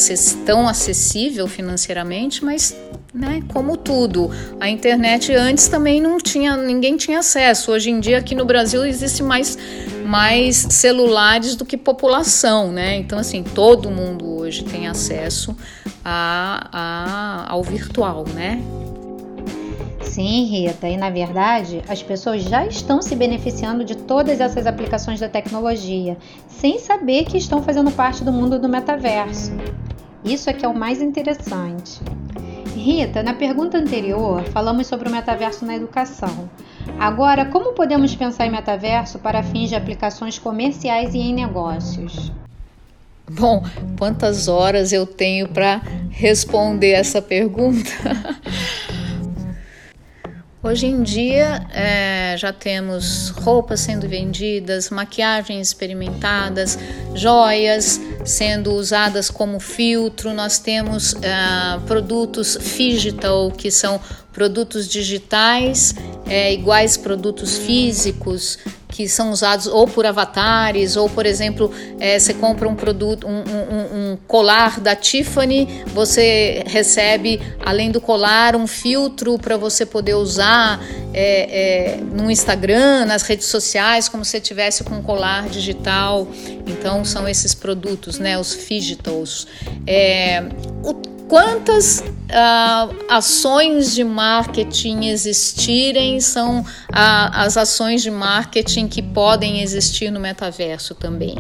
tão 0.46 0.68
acessível 0.68 1.48
financeiramente, 1.48 2.44
mas 2.44 2.76
né, 3.14 3.42
como 3.54 3.78
tudo, 3.78 4.30
a 4.60 4.68
internet 4.68 5.34
antes 5.34 5.68
também 5.68 6.02
não 6.02 6.18
tinha, 6.18 6.58
ninguém 6.58 6.98
tinha 6.98 7.20
acesso. 7.20 7.72
Hoje 7.72 7.90
em 7.90 8.00
dia 8.00 8.18
aqui 8.18 8.36
no 8.36 8.44
Brasil 8.44 8.86
existe 8.86 9.24
mais 9.24 9.58
mais 10.06 10.58
celulares 10.70 11.56
do 11.56 11.64
que 11.64 11.78
população, 11.78 12.72
né? 12.72 12.98
Então 12.98 13.18
assim 13.18 13.42
todo 13.42 13.90
mundo 13.90 14.28
hoje 14.38 14.64
tem 14.66 14.88
acesso 14.88 15.56
a, 16.04 16.68
a 16.72 17.52
ao 17.52 17.64
virtual, 17.64 18.26
né? 18.36 18.62
Sim, 20.14 20.44
Rita, 20.46 20.88
e 20.88 20.96
na 20.96 21.10
verdade 21.10 21.82
as 21.88 22.04
pessoas 22.04 22.44
já 22.44 22.68
estão 22.68 23.02
se 23.02 23.16
beneficiando 23.16 23.84
de 23.84 23.98
todas 23.98 24.40
essas 24.40 24.68
aplicações 24.68 25.20
da 25.20 25.28
tecnologia, 25.28 26.20
sem 26.48 26.78
saber 26.78 27.26
que 27.26 27.36
estão 27.36 27.64
fazendo 27.64 27.90
parte 27.90 28.24
do 28.24 28.32
mundo 28.32 28.60
do 28.60 28.70
metaverso. 28.70 29.52
Isso 30.24 30.52
é 30.52 30.54
que 30.54 30.64
é 30.64 30.68
o 30.68 30.78
mais 30.78 31.02
interessante. 31.02 32.00
Rita, 32.76 33.24
na 33.24 33.34
pergunta 33.34 33.80
anterior, 33.80 34.44
falamos 34.52 34.86
sobre 34.86 35.10
o 35.10 35.12
metaverso 35.12 35.66
na 35.66 35.76
educação. 35.76 36.48
Agora, 37.00 37.46
como 37.46 37.74
podemos 37.74 38.14
pensar 38.14 38.46
em 38.46 38.52
metaverso 38.52 39.18
para 39.18 39.42
fins 39.42 39.70
de 39.70 39.76
aplicações 39.76 40.38
comerciais 40.38 41.16
e 41.16 41.18
em 41.18 41.34
negócios? 41.34 42.32
Bom, 43.32 43.64
quantas 43.98 44.48
horas 44.48 44.94
eu 44.94 45.08
tenho 45.08 45.48
para 45.48 45.82
responder 46.12 46.92
essa 46.92 47.20
pergunta? 47.20 47.90
Hoje 50.66 50.86
em 50.86 51.04
dia 51.04 51.68
é, 51.74 52.38
já 52.38 52.54
temos 52.54 53.32
roupas 53.32 53.82
sendo 53.82 54.08
vendidas, 54.08 54.90
maquiagens 54.90 55.68
experimentadas, 55.68 56.80
joias 57.14 58.00
sendo 58.24 58.72
usadas 58.72 59.30
como 59.30 59.60
filtro, 59.60 60.34
nós 60.34 60.60
temos 60.60 61.16
é, 61.16 61.78
produtos 61.86 62.58
digital, 62.78 63.52
que 63.52 63.70
são 63.70 64.00
produtos 64.34 64.88
digitais 64.88 65.96
é, 66.26 66.52
iguais 66.54 66.98
produtos 66.98 67.58
físicos 67.58 68.58
que 68.94 69.08
são 69.08 69.32
usados 69.32 69.66
ou 69.66 69.88
por 69.88 70.06
avatares, 70.06 70.96
ou 70.96 71.10
por 71.10 71.26
exemplo, 71.26 71.72
é, 72.00 72.20
você 72.20 72.32
compra 72.32 72.70
um 72.70 72.76
produto, 72.76 73.26
um, 73.26 73.40
um, 73.40 74.12
um, 74.12 74.18
colar 74.28 74.80
da 74.80 74.96
Tiffany, 74.96 75.84
você 75.88 76.64
recebe, 76.68 77.42
além 77.66 77.90
do 77.90 78.00
colar, 78.00 78.56
um 78.56 78.68
filtro 78.68 79.40
para 79.40 79.58
você 79.58 79.84
poder 79.84 80.14
usar 80.14 80.80
é, 81.12 81.96
é, 81.96 81.98
no 81.98 82.30
Instagram, 82.30 83.06
nas 83.06 83.24
redes 83.24 83.48
sociais, 83.48 84.08
como 84.08 84.24
se 84.24 84.40
tivesse 84.40 84.84
com 84.84 84.96
um 84.96 85.02
colar 85.02 85.50
digital. 85.50 86.28
Então 86.68 87.04
são 87.04 87.28
esses 87.28 87.56
produtos, 87.56 88.20
né, 88.20 88.38
os 88.38 88.56
digitals. 88.70 89.48
É, 89.88 90.44
o 90.84 91.13
quantas 91.28 92.00
uh, 92.00 92.96
ações 93.10 93.94
de 93.94 94.04
marketing 94.04 95.06
existirem 95.06 96.20
são 96.20 96.62
uh, 96.62 96.66
as 96.92 97.58
ações 97.58 98.02
de 98.02 98.12
marketing 98.12 98.88
que 98.88 99.02
podem 99.02 99.62
existir 99.62 100.12
no 100.12 100.20
metaverso 100.20 100.96
também. 100.96 101.36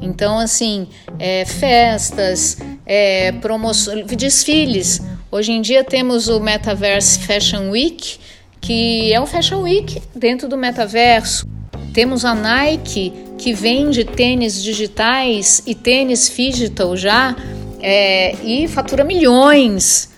Então, 0.00 0.38
assim, 0.38 0.88
é, 1.18 1.44
festas, 1.44 2.58
é, 2.84 3.32
promoções, 3.32 4.06
desfiles. 4.06 5.00
Hoje 5.30 5.52
em 5.52 5.60
dia 5.60 5.82
temos 5.82 6.28
o 6.28 6.38
Metaverse 6.38 7.18
Fashion 7.20 7.70
Week, 7.70 8.18
que 8.60 9.12
é 9.12 9.20
um 9.20 9.26
Fashion 9.26 9.62
Week 9.62 10.00
dentro 10.14 10.48
do 10.48 10.56
metaverso. 10.56 11.46
Temos 11.92 12.24
a 12.24 12.34
Nike, 12.34 13.12
que 13.38 13.52
vende 13.52 14.04
tênis 14.04 14.62
digitais 14.62 15.62
e 15.66 15.74
tênis 15.74 16.30
digital 16.34 16.96
já 16.96 17.34
é, 17.88 18.34
e 18.42 18.66
fatura 18.66 19.04
milhões. 19.04 20.10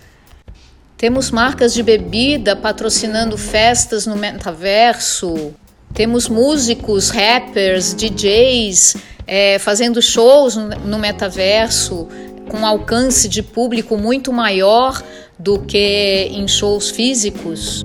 Temos 0.96 1.30
marcas 1.30 1.74
de 1.74 1.82
bebida 1.82 2.56
patrocinando 2.56 3.36
festas 3.36 4.06
no 4.06 4.16
metaverso. 4.16 5.52
Temos 5.92 6.30
músicos, 6.30 7.10
rappers, 7.10 7.94
DJs 7.94 8.96
é, 9.26 9.58
fazendo 9.58 10.00
shows 10.00 10.56
no 10.56 10.98
metaverso 10.98 12.08
com 12.48 12.64
alcance 12.64 13.28
de 13.28 13.42
público 13.42 13.98
muito 13.98 14.32
maior 14.32 15.02
do 15.38 15.58
que 15.58 16.30
em 16.32 16.48
shows 16.48 16.88
físicos, 16.88 17.84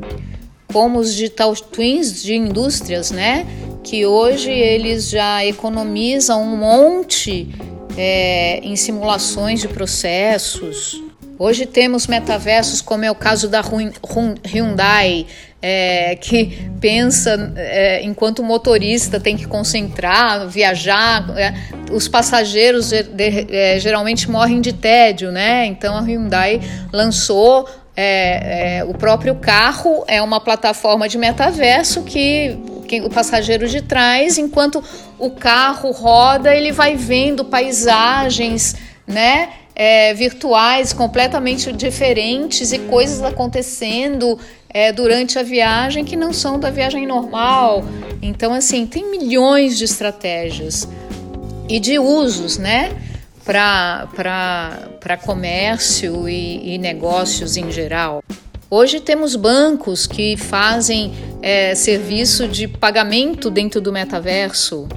como 0.72 1.00
os 1.00 1.14
digital 1.14 1.54
twins 1.56 2.24
de 2.24 2.34
indústrias, 2.34 3.12
né? 3.12 3.46
Que 3.84 4.06
hoje 4.06 4.50
eles 4.50 5.10
já 5.10 5.46
economizam 5.46 6.42
um 6.42 6.56
monte 6.56 7.54
é, 7.98 8.60
em 8.64 8.76
simulações 8.76 9.62
de 9.62 9.68
processos. 9.68 11.02
Hoje 11.38 11.66
temos 11.66 12.08
metaversos, 12.08 12.82
como 12.82 13.04
é 13.04 13.12
o 13.12 13.16
caso 13.16 13.50
da 13.50 13.62
Hyundai, 13.62 15.26
é, 15.62 16.16
que 16.16 16.70
pensa 16.80 17.54
é, 17.56 18.04
enquanto 18.04 18.40
o 18.40 18.44
motorista 18.44 19.20
tem 19.20 19.36
que 19.36 19.48
concentrar, 19.48 20.48
viajar. 20.48 21.26
É, 21.38 21.54
os 21.92 22.08
passageiros 22.08 22.90
de, 22.90 23.04
de, 23.04 23.48
é, 23.56 23.80
geralmente 23.80 24.30
morrem 24.30 24.62
de 24.62 24.74
tédio, 24.74 25.32
né? 25.32 25.66
Então 25.66 25.96
a 25.96 26.02
Hyundai 26.02 26.62
lançou 26.92 27.68
é, 27.96 28.80
é, 28.80 28.84
o 28.84 28.94
próprio 28.94 29.36
carro, 29.36 30.04
é 30.08 30.22
uma 30.22 30.40
plataforma 30.40 31.08
de 31.08 31.18
metaverso 31.18 32.04
que 32.04 32.58
o 33.02 33.10
passageiro 33.10 33.68
de 33.68 33.82
trás, 33.82 34.38
enquanto 34.38 34.84
o 35.18 35.32
carro 35.32 35.92
roda, 35.92 36.56
ele 36.56 36.72
vai 36.72 36.96
vendo 36.96 37.46
paisagens, 37.46 38.76
né? 39.08 39.50
É, 39.76 40.14
virtuais 40.14 40.94
completamente 40.94 41.72
diferentes 41.72 42.72
e 42.72 42.78
coisas 42.78 43.24
acontecendo 43.24 44.38
é, 44.70 44.92
durante 44.92 45.40
a 45.40 45.44
viagem 45.44 46.06
que 46.06 46.16
não 46.16 46.32
são 46.32 46.60
da 46.60 46.70
viagem 46.70 47.08
normal. 47.08 47.84
Então, 48.22 48.54
assim, 48.54 48.86
tem 48.86 49.10
milhões 49.10 49.78
de 49.78 49.86
estratégias 49.86 50.88
e 51.68 51.80
de 51.80 51.98
usos, 52.00 52.58
né? 52.58 52.92
Para 53.44 54.08
comércio 55.26 56.30
e, 56.30 56.76
e 56.76 56.78
negócios 56.78 57.58
em 57.58 57.72
geral. 57.72 58.24
Hoje 58.76 59.00
temos 59.00 59.36
bancos 59.36 60.08
que 60.08 60.36
fazem 60.36 61.14
é, 61.44 61.76
serviço 61.76 62.48
de 62.48 62.68
pagamento 62.68 63.52
dentro 63.52 63.80
do 63.80 63.94
metaverso. 63.94 64.88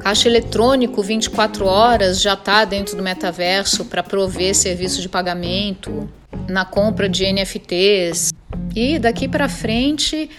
Caixa 0.00 0.26
eletrônico 0.26 1.02
24 1.02 1.66
horas 1.66 2.22
já 2.22 2.32
está 2.32 2.64
dentro 2.64 2.96
do 2.96 3.02
metaverso 3.02 3.84
para 3.84 4.02
prover 4.02 4.54
serviço 4.54 5.02
de 5.02 5.08
pagamento 5.10 6.08
na 6.48 6.64
compra 6.64 7.10
de 7.10 7.30
NFTs. 7.30 8.32
E 8.74 8.98
daqui 8.98 9.28
para 9.28 9.50
frente, 9.50 10.30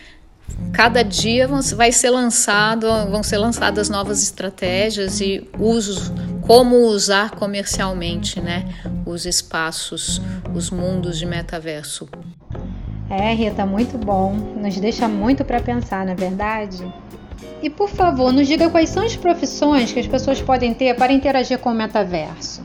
cada 0.73 1.03
dia 1.03 1.47
vai 1.75 1.91
ser 1.91 2.09
lançado, 2.09 2.87
vão 3.11 3.21
ser 3.21 3.37
lançadas 3.37 3.89
novas 3.89 4.23
estratégias 4.23 5.21
e 5.21 5.47
usos, 5.59 6.11
como 6.47 6.77
usar 6.87 7.29
comercialmente, 7.29 8.41
né, 8.41 8.65
os 9.05 9.27
espaços, 9.27 10.19
os 10.55 10.71
mundos 10.71 11.19
de 11.19 11.27
metaverso. 11.27 12.09
É, 13.09 13.33
Rita, 13.33 13.65
muito 13.65 13.97
bom. 13.97 14.33
Nos 14.33 14.77
deixa 14.77 15.07
muito 15.07 15.45
para 15.45 15.61
pensar, 15.61 16.05
não 16.05 16.13
é 16.13 16.15
verdade? 16.15 16.85
E 17.61 17.69
por 17.69 17.89
favor, 17.89 18.31
nos 18.31 18.47
diga 18.47 18.69
quais 18.69 18.89
são 18.89 19.03
as 19.03 19.15
profissões 19.15 19.91
que 19.91 19.99
as 19.99 20.07
pessoas 20.07 20.41
podem 20.41 20.73
ter 20.73 20.95
para 20.95 21.13
interagir 21.13 21.57
com 21.57 21.71
o 21.71 21.73
metaverso. 21.73 22.61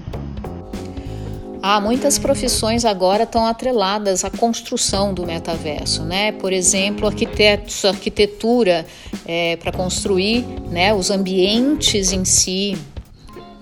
Ah, 1.64 1.80
muitas 1.80 2.18
profissões 2.18 2.84
agora 2.84 3.22
estão 3.22 3.46
atreladas 3.46 4.24
à 4.24 4.30
construção 4.30 5.14
do 5.14 5.24
metaverso, 5.24 6.02
né? 6.02 6.32
Por 6.32 6.52
exemplo, 6.52 7.06
arquitetos, 7.06 7.84
arquitetura 7.84 8.84
é, 9.24 9.54
para 9.56 9.70
construir 9.70 10.44
né, 10.68 10.92
os 10.92 11.08
ambientes 11.08 12.12
em 12.12 12.24
si, 12.24 12.76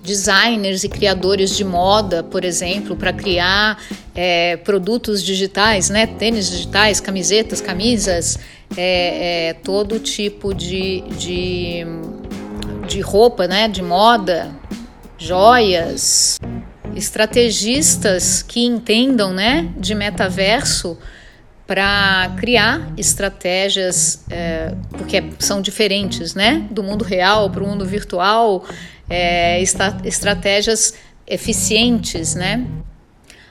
designers 0.03 0.83
e 0.85 0.89
criadores 0.89 1.57
de 1.57 1.65
moda, 1.65 2.23
por 2.23 2.45
exemplo, 2.45 2.97
para 2.97 3.13
criar 3.13 3.79
é, 4.15 4.57
produtos 4.59 5.23
digitais, 5.23 5.91
né? 5.91 6.07
tênis 6.07 6.51
digitais, 6.51 7.01
camisetas, 7.01 7.61
camisas, 7.61 8.39
é, 8.77 9.49
é, 9.49 9.55
todo 9.55 9.99
tipo 9.99 10.55
de, 10.55 11.03
de, 11.19 11.85
de 12.89 13.01
roupa, 13.01 13.47
né? 13.47 13.69
de 13.69 13.83
moda, 13.83 14.51
joias, 15.19 16.39
estrategistas 16.97 18.43
que 18.43 18.65
entendam 18.65 19.33
né? 19.33 19.71
de 19.77 19.95
metaverso 19.95 20.97
para 21.71 22.35
criar 22.37 22.93
estratégias, 22.97 24.25
é, 24.29 24.75
porque 24.91 25.23
são 25.39 25.63
diferentes, 25.63 26.35
né? 26.35 26.67
Do 26.69 26.83
mundo 26.83 27.05
real 27.05 27.49
para 27.49 27.63
o 27.63 27.67
mundo 27.69 27.87
virtual, 27.87 28.65
é, 29.11 29.61
estratégias 30.05 30.95
eficientes, 31.27 32.35
né? 32.35 32.65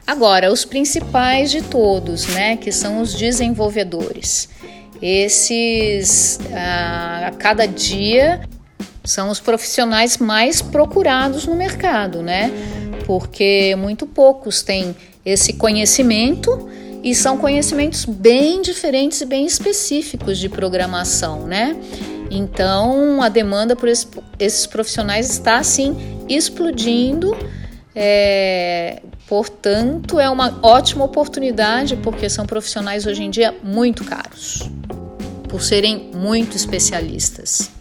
Agora, 0.08 0.52
os 0.52 0.66
principais 0.66 1.52
de 1.52 1.62
todos, 1.62 2.26
né, 2.30 2.58
que 2.58 2.72
são 2.72 3.00
os 3.00 3.14
desenvolvedores. 3.14 4.50
Esses, 5.00 6.40
a 6.52 7.32
cada 7.38 7.68
dia, 7.68 8.42
são 9.04 9.30
os 9.30 9.40
profissionais 9.40 10.18
mais 10.18 10.62
procurados 10.62 11.46
no 11.46 11.56
mercado, 11.56 12.22
né? 12.24 12.52
Porque 13.06 13.76
muito 13.78 14.08
poucos 14.08 14.62
têm 14.62 14.96
esse 15.26 15.54
conhecimento 15.54 16.70
e 17.04 17.16
são 17.16 17.38
conhecimentos 17.38 18.04
bem 18.06 18.62
diferentes 18.62 19.22
e 19.22 19.26
bem 19.26 19.46
específicos 19.46 20.38
de 20.38 20.50
programação, 20.50 21.46
né? 21.46 21.76
Então, 22.30 23.22
a 23.22 23.30
demanda 23.30 23.76
por 23.76 23.90
esses 23.90 24.66
profissionais 24.68 25.30
está 25.30 25.58
assim 25.58 26.26
explodindo. 26.28 27.36
É, 27.96 29.02
portanto, 29.28 30.20
é 30.20 30.30
uma 30.30 30.60
ótima 30.62 31.04
oportunidade 31.04 31.96
porque 31.98 32.30
são 32.30 32.46
profissionais 32.46 33.06
hoje 33.06 33.24
em 33.24 33.30
dia 33.30 33.56
muito 33.64 34.06
caros, 34.06 34.70
por 35.50 35.62
serem 35.62 36.12
muito 36.14 36.56
especialistas. 36.56 37.72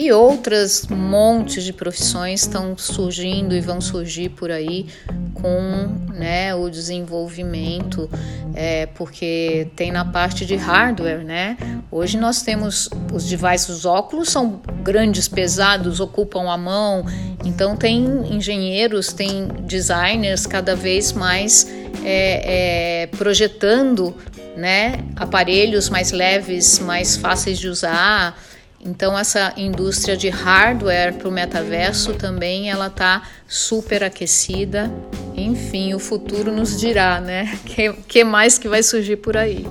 E 0.00 0.12
outras 0.12 0.86
montes 0.86 1.64
de 1.64 1.72
profissões 1.72 2.42
estão 2.42 2.78
surgindo 2.78 3.52
e 3.52 3.60
vão 3.60 3.80
surgir 3.80 4.28
por 4.28 4.48
aí 4.48 4.86
com 5.34 5.88
né, 6.14 6.54
o 6.54 6.70
desenvolvimento, 6.70 8.08
é, 8.54 8.86
porque 8.86 9.66
tem 9.74 9.90
na 9.90 10.04
parte 10.04 10.46
de 10.46 10.54
hardware, 10.54 11.24
né? 11.24 11.56
Hoje 11.90 12.16
nós 12.16 12.42
temos 12.42 12.88
os 13.12 13.24
devices, 13.24 13.70
os 13.70 13.84
óculos 13.84 14.28
são 14.28 14.62
grandes, 14.84 15.26
pesados, 15.26 15.98
ocupam 15.98 16.48
a 16.48 16.56
mão, 16.56 17.04
então 17.44 17.76
tem 17.76 18.04
engenheiros, 18.32 19.12
tem 19.12 19.48
designers 19.62 20.46
cada 20.46 20.76
vez 20.76 21.12
mais 21.12 21.68
é, 22.04 23.02
é, 23.02 23.06
projetando 23.08 24.14
né, 24.56 25.00
aparelhos 25.16 25.88
mais 25.88 26.12
leves, 26.12 26.78
mais 26.78 27.16
fáceis 27.16 27.58
de 27.58 27.66
usar 27.66 28.38
então 28.80 29.18
essa 29.18 29.52
indústria 29.56 30.16
de 30.16 30.28
hardware 30.28 31.14
para 31.14 31.28
o 31.28 31.32
metaverso 31.32 32.14
também 32.14 32.70
ela 32.70 32.86
está 32.86 33.22
super 33.46 34.04
aquecida. 34.04 34.90
Enfim, 35.36 35.94
o 35.94 35.98
futuro 35.98 36.52
nos 36.52 36.78
dirá, 36.78 37.20
né? 37.20 37.58
Que, 37.64 37.92
que 37.92 38.24
mais 38.24 38.58
que 38.58 38.68
vai 38.68 38.82
surgir 38.82 39.16
por 39.16 39.36
aí? 39.36 39.66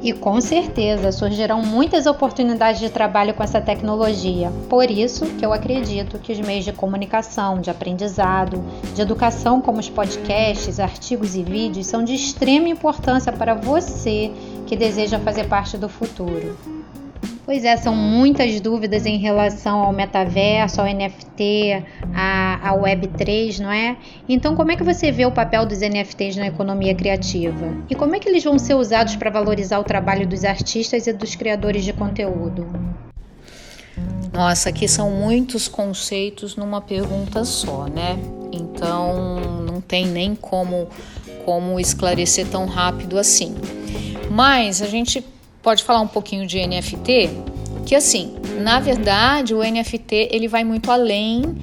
E 0.00 0.12
com 0.12 0.40
certeza 0.40 1.10
surgirão 1.10 1.60
muitas 1.60 2.06
oportunidades 2.06 2.80
de 2.80 2.88
trabalho 2.88 3.34
com 3.34 3.42
essa 3.42 3.60
tecnologia. 3.60 4.50
Por 4.68 4.88
isso 4.90 5.26
que 5.26 5.44
eu 5.44 5.52
acredito 5.52 6.18
que 6.18 6.32
os 6.32 6.38
meios 6.38 6.64
de 6.64 6.72
comunicação, 6.72 7.60
de 7.60 7.68
aprendizado, 7.68 8.64
de 8.94 9.02
educação, 9.02 9.60
como 9.60 9.80
os 9.80 9.90
podcasts, 9.90 10.78
artigos 10.78 11.34
e 11.34 11.42
vídeos, 11.42 11.88
são 11.88 12.04
de 12.04 12.14
extrema 12.14 12.68
importância 12.68 13.32
para 13.32 13.54
você 13.54 14.30
que 14.66 14.76
deseja 14.76 15.18
fazer 15.18 15.48
parte 15.48 15.76
do 15.76 15.88
futuro. 15.88 16.77
Pois 17.48 17.64
é, 17.64 17.78
são 17.78 17.96
muitas 17.96 18.60
dúvidas 18.60 19.06
em 19.06 19.16
relação 19.16 19.80
ao 19.80 19.90
metaverso, 19.90 20.82
ao 20.82 20.86
NFT, 20.86 21.82
à, 22.14 22.74
Web3, 22.76 23.60
não 23.60 23.72
é? 23.72 23.96
Então, 24.28 24.54
como 24.54 24.70
é 24.70 24.76
que 24.76 24.84
você 24.84 25.10
vê 25.10 25.24
o 25.24 25.32
papel 25.32 25.64
dos 25.64 25.78
NFTs 25.80 26.36
na 26.36 26.48
economia 26.48 26.94
criativa? 26.94 27.74
E 27.88 27.94
como 27.94 28.14
é 28.14 28.18
que 28.18 28.28
eles 28.28 28.44
vão 28.44 28.58
ser 28.58 28.74
usados 28.74 29.16
para 29.16 29.30
valorizar 29.30 29.78
o 29.78 29.82
trabalho 29.82 30.26
dos 30.26 30.44
artistas 30.44 31.06
e 31.06 31.12
dos 31.14 31.34
criadores 31.36 31.84
de 31.84 31.94
conteúdo? 31.94 32.66
Nossa, 34.30 34.68
aqui 34.68 34.86
são 34.86 35.10
muitos 35.10 35.68
conceitos 35.68 36.54
numa 36.54 36.82
pergunta 36.82 37.46
só, 37.46 37.86
né? 37.86 38.18
Então, 38.52 39.40
não 39.64 39.80
tem 39.80 40.06
nem 40.06 40.34
como, 40.34 40.86
como 41.46 41.80
esclarecer 41.80 42.46
tão 42.46 42.66
rápido 42.66 43.18
assim. 43.18 43.54
Mas 44.30 44.82
a 44.82 44.86
gente 44.86 45.24
pode 45.62 45.84
falar 45.84 46.00
um 46.00 46.08
pouquinho 46.08 46.46
de 46.46 46.64
NFT, 46.66 47.30
que 47.86 47.94
assim, 47.94 48.36
na 48.60 48.80
verdade, 48.80 49.54
o 49.54 49.62
NFT 49.62 50.28
ele 50.30 50.48
vai 50.48 50.64
muito 50.64 50.90
além 50.90 51.56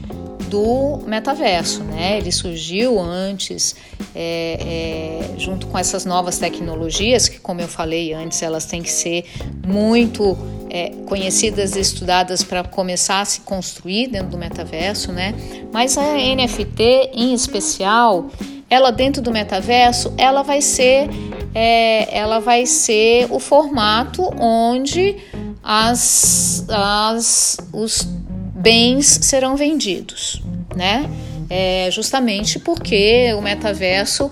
do 0.49 0.99
metaverso, 1.05 1.83
né? 1.83 2.17
Ele 2.17 2.31
surgiu 2.31 2.99
antes, 2.99 3.75
é, 4.13 5.29
é, 5.35 5.39
junto 5.39 5.67
com 5.67 5.77
essas 5.77 6.05
novas 6.05 6.37
tecnologias, 6.37 7.27
que, 7.27 7.39
como 7.39 7.61
eu 7.61 7.67
falei 7.67 8.13
antes, 8.13 8.41
elas 8.41 8.65
têm 8.65 8.81
que 8.81 8.91
ser 8.91 9.25
muito 9.65 10.37
é, 10.69 10.91
conhecidas 11.07 11.75
e 11.75 11.79
estudadas 11.79 12.43
para 12.43 12.63
começar 12.63 13.21
a 13.21 13.25
se 13.25 13.41
construir 13.41 14.07
dentro 14.07 14.29
do 14.29 14.37
metaverso, 14.37 15.11
né? 15.11 15.33
Mas 15.71 15.97
a 15.97 16.13
NFT, 16.13 17.11
em 17.13 17.33
especial, 17.33 18.29
ela 18.69 18.91
dentro 18.91 19.21
do 19.21 19.31
metaverso, 19.31 20.13
ela 20.17 20.41
vai 20.41 20.61
ser 20.61 21.09
é, 21.55 22.15
ela 22.15 22.39
vai 22.39 22.65
ser 22.65 23.27
o 23.31 23.39
formato 23.39 24.21
onde 24.37 25.15
as, 25.63 26.65
as, 26.69 27.57
os 27.71 28.01
bens 28.03 29.19
serão 29.21 29.55
vendidos, 29.55 30.43
né? 30.75 31.09
É 31.49 31.89
justamente 31.91 32.59
porque 32.59 33.31
o 33.37 33.41
metaverso 33.41 34.29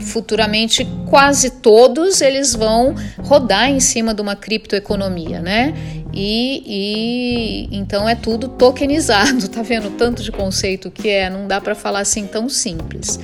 futuramente 0.00 0.88
quase 1.08 1.50
todos 1.50 2.20
eles 2.22 2.54
vão 2.54 2.94
rodar 3.22 3.70
em 3.70 3.78
cima 3.78 4.14
de 4.14 4.22
uma 4.22 4.34
criptoeconomia, 4.34 5.40
né? 5.40 5.74
E, 6.12 7.68
e 7.70 7.76
então 7.76 8.08
é 8.08 8.14
tudo 8.14 8.48
tokenizado, 8.48 9.48
tá 9.48 9.62
vendo 9.62 9.90
tanto 9.90 10.22
de 10.22 10.32
conceito 10.32 10.90
que 10.90 11.08
é, 11.08 11.30
não 11.30 11.46
dá 11.46 11.60
para 11.60 11.74
falar 11.74 12.00
assim 12.00 12.26
tão 12.26 12.48
simples. 12.48 13.18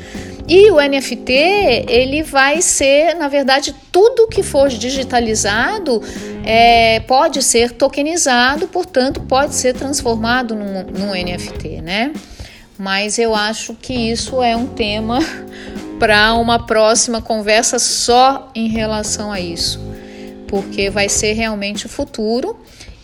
E 0.49 0.71
o 0.71 0.77
NFT, 0.77 1.33
ele 1.89 2.23
vai 2.23 2.63
ser, 2.63 3.15
na 3.15 3.27
verdade, 3.27 3.75
tudo 3.91 4.29
que 4.29 4.45
for 4.45 4.69
digitalizado 4.69 6.01
é, 6.45 7.01
pode 7.01 7.43
ser 7.43 7.73
tokenizado, 7.73 8.69
portanto, 8.69 9.21
pode 9.23 9.57
ser 9.57 9.75
transformado 9.75 10.55
num, 10.55 10.85
num 10.85 11.11
NFT, 11.11 11.83
né? 11.83 12.13
Mas 12.79 13.19
eu 13.19 13.35
acho 13.35 13.75
que 13.75 13.93
isso 13.93 14.41
é 14.41 14.57
um 14.57 14.67
tema 14.67 15.19
para 15.99 16.35
uma 16.35 16.65
próxima 16.65 17.21
conversa 17.21 17.81
só 17.81 18.49
em 18.55 18.69
relação 18.69 19.33
a 19.33 19.41
isso, 19.41 19.81
porque 20.47 20.91
vai 20.91 21.09
ser 21.09 21.33
realmente 21.33 21.87
o 21.87 21.89
futuro. 21.89 22.57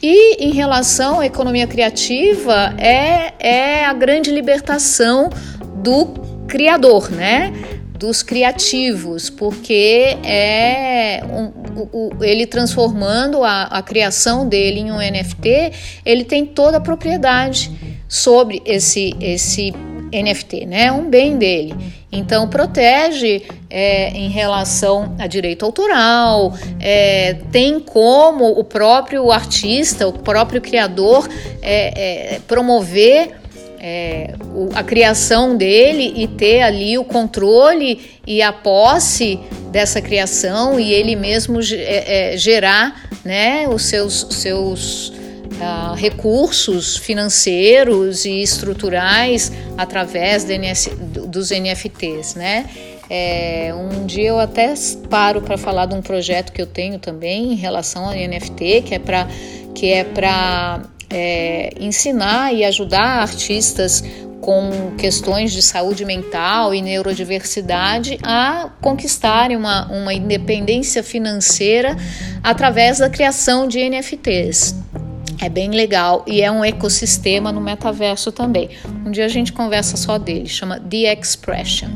E 0.03 0.45
em 0.45 0.51
relação 0.51 1.21
à 1.21 1.27
economia 1.27 1.65
criativa, 1.65 2.75
é, 2.77 3.35
é 3.38 3.85
a 3.85 3.93
grande 3.93 4.33
libertação 4.33 5.31
do 5.77 6.07
criador, 6.49 7.09
né? 7.11 7.53
Dos 7.97 8.21
criativos, 8.21 9.31
porque 9.31 10.19
é 10.25 11.23
um, 11.31 11.53
um, 11.97 12.11
ele 12.21 12.47
transformando 12.47 13.45
a, 13.45 13.62
a 13.62 13.81
criação 13.81 14.49
dele 14.49 14.81
em 14.81 14.91
um 14.91 14.99
NFT, 14.99 15.73
ele 16.05 16.25
tem 16.25 16.45
toda 16.45 16.79
a 16.79 16.81
propriedade 16.81 17.71
sobre 18.09 18.61
esse, 18.67 19.15
esse 19.21 19.73
NFT, 20.12 20.67
né? 20.67 20.91
Um 20.91 21.09
bem 21.09 21.38
dele. 21.38 21.75
Então 22.12 22.46
protege 22.46 23.42
é, 23.70 24.11
em 24.11 24.29
relação 24.29 25.16
a 25.18 25.27
direito 25.27 25.64
autoral, 25.64 26.53
é, 26.79 27.38
tem 27.51 27.81
como 27.81 28.51
o 28.51 28.62
próprio 28.62 29.33
artista, 29.33 30.07
o 30.07 30.12
próprio 30.12 30.61
criador 30.61 31.27
é, 31.62 32.35
é 32.35 32.40
promover 32.46 33.31
é, 33.81 34.35
o, 34.55 34.68
a 34.75 34.83
criação 34.83 35.57
dele 35.57 36.12
e 36.14 36.29
ter 36.29 36.61
ali 36.61 36.98
o 36.98 37.05
controle 37.05 38.20
e 38.27 38.42
a 38.42 38.53
posse 38.53 39.40
dessa 39.72 40.01
criação 40.01 40.79
e 40.79 40.92
ele 40.92 41.16
mesmo 41.16 41.61
é, 41.72 42.37
gerar 42.37 43.09
né, 43.25 43.66
os 43.66 43.87
seus, 43.87 44.27
seus 44.31 45.12
uh, 45.62 45.94
recursos 45.94 46.96
financeiros 46.96 48.25
e 48.25 48.42
estruturais 48.42 49.53
através 49.79 50.44
NS, 50.44 50.90
dos 51.29 51.51
NFTs, 51.51 52.35
né? 52.35 52.68
É, 53.09 53.75
um 53.75 54.07
dia 54.07 54.29
eu 54.29 54.38
até 54.38 54.72
paro 55.11 55.42
para 55.42 55.59
falar 55.59 55.87
de 55.87 55.94
um 55.94 56.01
projeto 56.01 56.53
que 56.53 56.62
eu 56.62 56.66
tenho 56.66 56.98
também 56.98 57.53
em 57.53 57.57
relação 57.57 58.07
ao 58.07 58.12
NFT, 58.12 58.83
que 58.87 58.94
é 58.94 58.98
para 58.98 59.29
que 59.75 59.92
é 59.92 60.05
para 60.05 60.83
é, 61.11 61.70
ensinar 61.79 62.55
e 62.55 62.64
ajudar 62.64 63.20
artistas 63.20 64.03
com 64.40 64.92
questões 64.98 65.53
de 65.53 65.62
saúde 65.62 66.05
mental 66.05 66.75
e 66.75 66.83
neurodiversidade 66.83 68.18
a 68.22 68.70
conquistarem 68.81 69.57
uma, 69.57 69.87
uma 69.90 70.12
independência 70.12 71.03
financeira 71.03 71.96
através 72.42 72.98
da 72.98 73.09
criação 73.09 73.68
de 73.68 73.79
NFTs. 73.88 74.75
É 75.40 75.49
bem 75.49 75.71
legal 75.71 76.25
e 76.27 76.42
é 76.42 76.51
um 76.51 76.64
ecossistema 76.64 77.51
no 77.53 77.61
metaverso 77.61 78.31
também. 78.31 78.71
Um 79.05 79.11
dia 79.11 79.25
a 79.25 79.29
gente 79.29 79.53
conversa 79.53 79.97
só 79.97 80.18
dele, 80.18 80.49
chama 80.49 80.79
The 80.81 81.12
Expression. 81.12 81.90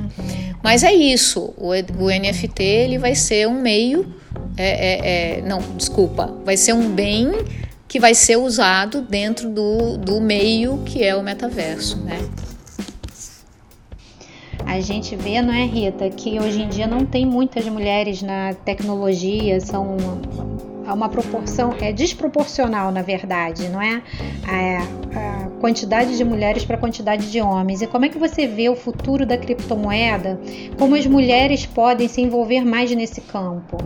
Mas 0.62 0.82
é 0.82 0.92
isso, 0.92 1.54
o, 1.56 1.70
o 1.70 2.08
NFT 2.08 2.62
ele 2.62 2.98
vai 2.98 3.14
ser 3.14 3.46
um 3.46 3.60
meio, 3.60 4.12
é, 4.56 4.66
é, 4.66 5.38
é, 5.38 5.42
não, 5.42 5.60
desculpa, 5.76 6.34
vai 6.44 6.56
ser 6.56 6.72
um 6.72 6.90
bem 6.90 7.30
que 7.86 8.00
vai 8.00 8.14
ser 8.14 8.36
usado 8.36 9.02
dentro 9.02 9.48
do, 9.48 9.96
do 9.96 10.20
meio 10.20 10.78
que 10.78 11.04
é 11.04 11.14
o 11.14 11.22
metaverso, 11.22 11.98
né? 12.02 12.18
A 14.66 14.80
gente 14.80 15.14
vê, 15.14 15.40
não 15.40 15.54
é, 15.54 15.64
Rita, 15.64 16.10
que 16.10 16.40
hoje 16.40 16.62
em 16.62 16.68
dia 16.68 16.88
não 16.88 17.06
tem 17.06 17.24
muitas 17.24 17.64
mulheres 17.66 18.20
na 18.20 18.52
tecnologia, 18.52 19.60
são 19.60 19.96
uma, 20.92 21.08
proporção, 21.08 21.74
é 21.80 21.92
desproporcional, 21.92 22.90
na 22.90 23.02
verdade, 23.02 23.68
não 23.68 23.80
é? 23.80 24.02
A, 24.46 25.46
a 25.46 25.50
quantidade 25.60 26.16
de 26.16 26.24
mulheres 26.24 26.64
para 26.64 26.76
a 26.76 26.78
quantidade 26.78 27.30
de 27.30 27.40
homens. 27.40 27.82
E 27.82 27.86
como 27.86 28.04
é 28.04 28.08
que 28.08 28.18
você 28.18 28.46
vê 28.46 28.68
o 28.68 28.76
futuro 28.76 29.26
da 29.26 29.36
criptomoeda? 29.36 30.40
Como 30.78 30.94
as 30.94 31.06
mulheres 31.06 31.66
podem 31.66 32.08
se 32.08 32.20
envolver 32.20 32.64
mais 32.64 32.90
nesse 32.92 33.20
campo? 33.20 33.78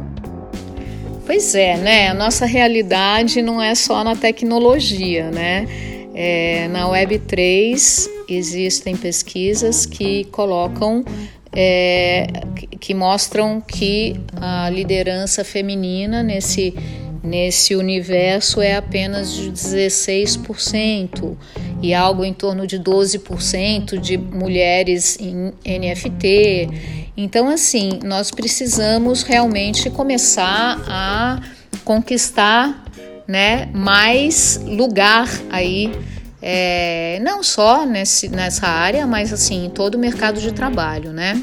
Pois 1.27 1.55
é, 1.55 1.77
né? 1.77 2.09
A 2.09 2.15
nossa 2.15 2.45
realidade 2.45 3.41
não 3.41 3.63
é 3.63 3.75
só 3.75 4.03
na 4.03 4.17
tecnologia, 4.17 5.31
né? 5.31 5.67
É, 6.13 6.67
na 6.69 6.89
Web3 6.89 8.09
existem 8.29 8.97
pesquisas 8.97 9.87
que 9.87 10.25
colocam, 10.25 11.05
é, 11.53 12.27
que 12.79 12.95
mostram 12.95 13.61
que 13.61 14.21
a 14.41 14.71
liderança 14.71 15.45
feminina 15.45 16.23
nesse, 16.23 16.75
nesse 17.23 17.75
universo 17.75 18.61
é 18.61 18.77
apenas 18.77 19.33
de 19.33 19.51
16% 19.51 21.37
e 21.83 21.95
algo 21.95 22.25
em 22.25 22.33
torno 22.33 22.67
de 22.67 22.79
12% 22.79 23.99
de 23.99 24.17
mulheres 24.17 25.19
em 25.21 25.53
NFT 25.65 27.01
então, 27.23 27.51
assim, 27.51 27.99
nós 28.03 28.31
precisamos 28.31 29.23
realmente 29.23 29.91
começar 29.91 30.83
a 30.89 31.39
conquistar 31.85 32.83
né, 33.29 33.69
mais 33.75 34.59
lugar 34.65 35.29
aí, 35.51 35.93
é, 36.43 37.19
não 37.23 37.43
só 37.43 37.85
nesse, 37.85 38.29
nessa 38.29 38.67
área, 38.67 39.07
mas 39.07 39.33
assim, 39.33 39.67
em 39.67 39.71
todo 39.71 39.97
o 39.97 39.99
mercado 39.99 40.41
de 40.41 40.53
trabalho, 40.53 41.13
né? 41.13 41.43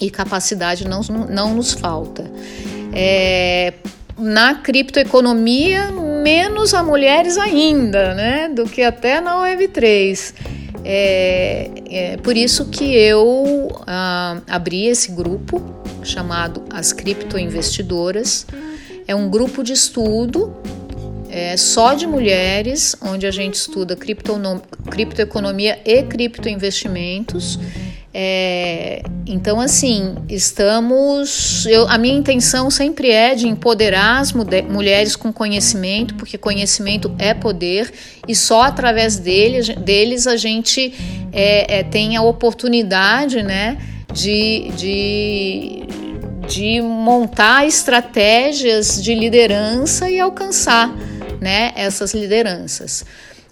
E 0.00 0.10
capacidade 0.10 0.86
não, 0.86 1.00
não 1.02 1.54
nos 1.54 1.72
falta. 1.72 2.30
É, 2.92 3.74
na 4.18 4.56
criptoeconomia, 4.56 5.90
menos 6.22 6.74
a 6.74 6.82
mulheres 6.82 7.38
ainda, 7.38 8.14
né? 8.14 8.48
Do 8.48 8.64
que 8.64 8.82
até 8.82 9.20
na 9.20 9.36
Web3. 9.36 10.34
É, 10.84 11.70
é 11.88 12.16
por 12.18 12.36
isso 12.36 12.66
que 12.66 12.94
eu 12.94 13.70
ah, 13.86 14.40
abri 14.48 14.86
esse 14.86 15.12
grupo 15.12 15.62
chamado 16.02 16.64
As 16.70 16.92
Criptoinvestidoras. 16.92 18.46
É 19.06 19.14
um 19.14 19.28
grupo 19.30 19.62
de 19.62 19.72
estudo 19.72 20.54
é, 21.32 21.56
só 21.56 21.94
de 21.94 22.06
mulheres, 22.06 22.94
onde 23.00 23.26
a 23.26 23.30
gente 23.30 23.54
estuda 23.54 23.96
criptoeconomia 23.96 25.78
e 25.82 26.02
criptoinvestimentos. 26.02 27.58
É, 28.14 29.02
então, 29.26 29.58
assim, 29.58 30.16
estamos. 30.28 31.64
Eu, 31.64 31.88
a 31.88 31.96
minha 31.96 32.14
intenção 32.14 32.68
sempre 32.70 33.10
é 33.10 33.34
de 33.34 33.48
empoderar 33.48 34.20
as 34.20 34.32
mulheres 34.32 35.16
com 35.16 35.32
conhecimento, 35.32 36.14
porque 36.16 36.36
conhecimento 36.36 37.10
é 37.18 37.32
poder, 37.32 37.90
e 38.28 38.34
só 38.34 38.60
através 38.62 39.16
deles, 39.16 39.68
deles 39.76 40.26
a 40.26 40.36
gente 40.36 40.92
é, 41.32 41.78
é, 41.78 41.82
tem 41.82 42.14
a 42.14 42.22
oportunidade, 42.22 43.42
né, 43.42 43.78
de, 44.12 44.70
de, 44.76 45.82
de 46.46 46.82
montar 46.82 47.66
estratégias 47.66 49.02
de 49.02 49.14
liderança 49.14 50.10
e 50.10 50.20
alcançar, 50.20 50.94
né, 51.42 51.72
essas 51.74 52.14
lideranças. 52.14 53.04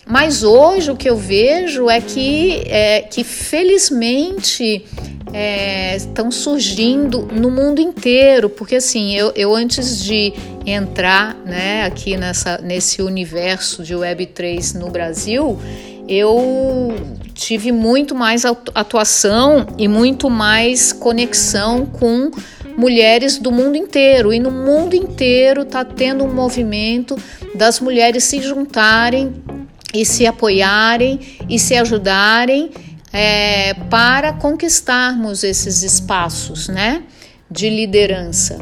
Mas 0.07 0.43
hoje 0.45 0.91
o 0.91 0.97
que 0.97 1.11
eu 1.11 1.17
vejo 1.17 1.91
é 1.91 2.01
que, 2.01 2.63
é, 2.67 3.03
que 3.03 3.23
felizmente 3.25 4.85
é, 5.33 5.97
estão 5.97 6.31
surgindo 6.31 7.29
no 7.33 7.51
mundo 7.51 7.81
inteiro, 7.81 8.49
porque 8.49 8.77
assim, 8.77 9.15
eu, 9.15 9.33
eu 9.35 9.55
antes 9.55 10.03
de 10.03 10.33
entrar 10.65 11.35
né, 11.45 11.85
aqui 11.85 12.17
nessa, 12.17 12.59
nesse 12.59 13.03
universo 13.03 13.83
de 13.83 13.95
Web3 13.95 14.75
no 14.79 14.89
Brasil, 14.89 15.59
eu 16.09 16.95
tive 17.35 17.73
muito 17.73 18.15
mais 18.15 18.45
atuação 18.45 19.67
e 19.79 19.87
muito 19.89 20.31
mais 20.31 20.93
conexão 20.93 21.87
com 21.87 22.31
mulheres 22.81 23.39
do 23.39 23.53
mundo 23.53 23.77
inteiro. 23.77 24.33
E 24.33 24.41
no 24.41 24.51
mundo 24.51 24.95
inteiro 24.95 25.63
está 25.63 25.85
tendo 25.85 26.25
um 26.25 26.33
movimento 26.33 27.17
das 27.55 27.79
mulheres 27.79 28.25
se 28.25 28.41
juntarem 28.41 29.35
e 29.93 30.05
se 30.07 30.27
apoiarem 30.27 31.21
e 31.49 31.59
se 31.59 31.77
ajudarem 31.77 32.71
é, 33.13 33.75
para 33.91 34.33
conquistarmos 34.33 35.45
esses 35.45 35.83
espaços, 35.83 36.69
né, 36.69 37.03
de 37.51 37.69
liderança. 37.69 38.59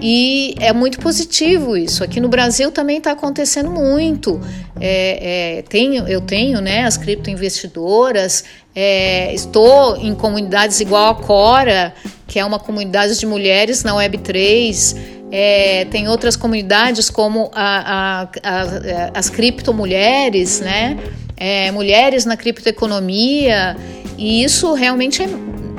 E 0.00 0.54
é 0.60 0.72
muito 0.72 0.98
positivo 1.00 1.76
isso. 1.76 2.04
Aqui 2.04 2.20
no 2.20 2.28
Brasil 2.28 2.70
também 2.70 2.98
está 2.98 3.12
acontecendo 3.12 3.70
muito. 3.70 4.40
É, 4.80 5.58
é, 5.58 5.62
tenho, 5.62 6.06
eu 6.06 6.20
tenho 6.20 6.60
né, 6.60 6.84
as 6.84 6.96
criptoinvestidoras, 6.96 8.44
é, 8.74 9.34
estou 9.34 9.96
em 9.96 10.14
comunidades 10.14 10.80
igual 10.80 11.10
a 11.10 11.14
Cora, 11.14 11.94
que 12.26 12.38
é 12.38 12.44
uma 12.44 12.58
comunidade 12.58 13.18
de 13.18 13.26
mulheres 13.26 13.82
na 13.82 13.92
Web3. 13.94 14.96
É, 15.30 15.84
tem 15.86 16.08
outras 16.08 16.36
comunidades 16.36 17.10
como 17.10 17.50
a, 17.54 18.22
a, 18.22 18.22
a, 18.22 19.10
as 19.14 19.28
criptomulheres, 19.28 20.60
né? 20.60 20.96
É, 21.36 21.70
mulheres 21.70 22.24
na 22.24 22.36
criptoeconomia, 22.36 23.76
e 24.16 24.42
isso 24.42 24.74
realmente 24.74 25.22
é, 25.22 25.28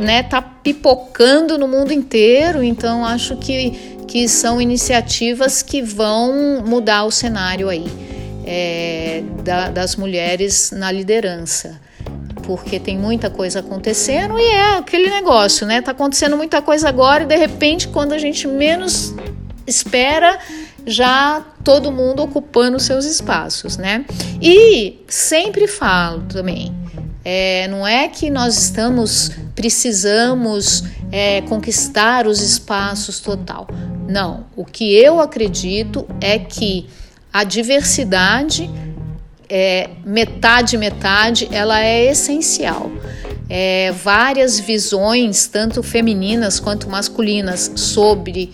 né, 0.01 0.23
tá 0.23 0.41
pipocando 0.41 1.58
no 1.58 1.67
mundo 1.67 1.91
inteiro, 1.91 2.63
então 2.63 3.05
acho 3.05 3.36
que, 3.36 3.98
que 4.09 4.27
são 4.27 4.59
iniciativas 4.59 5.61
que 5.61 5.83
vão 5.83 6.63
mudar 6.65 7.03
o 7.03 7.11
cenário 7.11 7.69
aí 7.69 7.85
é, 8.43 9.21
da, 9.43 9.69
das 9.69 9.95
mulheres 9.95 10.71
na 10.71 10.91
liderança 10.91 11.79
porque 12.41 12.79
tem 12.79 12.97
muita 12.97 13.29
coisa 13.29 13.59
acontecendo 13.59 14.39
e 14.39 14.41
é 14.41 14.77
aquele 14.77 15.11
negócio, 15.11 15.67
né? 15.67 15.83
Tá 15.83 15.91
acontecendo 15.91 16.35
muita 16.35 16.63
coisa 16.63 16.89
agora 16.89 17.21
e 17.21 17.27
de 17.27 17.35
repente, 17.35 17.87
quando 17.87 18.13
a 18.13 18.17
gente 18.17 18.47
menos 18.47 19.13
espera 19.67 20.39
já 20.83 21.45
todo 21.63 21.91
mundo 21.91 22.23
ocupando 22.23 22.79
seus 22.79 23.05
espaços, 23.05 23.77
né? 23.77 24.03
E 24.41 25.03
sempre 25.07 25.67
falo 25.67 26.23
também, 26.23 26.73
é, 27.23 27.67
não 27.67 27.85
é 27.85 28.07
que 28.07 28.31
nós 28.31 28.57
estamos 28.57 29.29
precisamos 29.53 30.83
é, 31.11 31.41
conquistar 31.41 32.25
os 32.25 32.41
espaços 32.41 33.19
total. 33.19 33.67
Não, 34.09 34.47
o 34.55 34.65
que 34.65 34.91
eu 34.95 35.21
acredito 35.21 36.07
é 36.19 36.39
que 36.39 36.87
a 37.31 37.43
diversidade 37.43 38.67
é, 39.47 39.91
metade 40.03 40.77
metade 40.77 41.47
ela 41.51 41.79
é 41.79 42.05
essencial. 42.05 42.91
É, 43.47 43.91
várias 43.91 44.59
visões, 44.59 45.47
tanto 45.47 45.83
femininas 45.83 46.59
quanto 46.59 46.89
masculinas, 46.89 47.71
sobre 47.75 48.51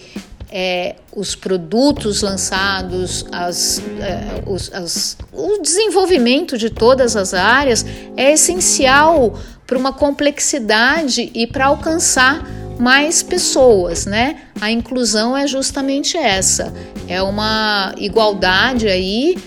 é, 0.51 0.95
os 1.13 1.35
produtos 1.35 2.21
lançados, 2.21 3.25
as, 3.31 3.79
é, 3.99 4.43
os, 4.45 4.73
as, 4.73 5.17
o 5.31 5.61
desenvolvimento 5.61 6.57
de 6.57 6.69
todas 6.69 7.15
as 7.15 7.33
áreas 7.33 7.85
é 8.17 8.33
essencial 8.33 9.39
para 9.65 9.77
uma 9.77 9.93
complexidade 9.93 11.31
e 11.33 11.47
para 11.47 11.67
alcançar 11.67 12.45
mais 12.79 13.23
pessoas, 13.23 14.05
né? 14.05 14.37
A 14.59 14.71
inclusão 14.71 15.35
é 15.35 15.47
justamente 15.47 16.17
essa, 16.17 16.73
é 17.07 17.21
uma 17.21 17.93
igualdade 17.97 18.87
aí 18.87 19.37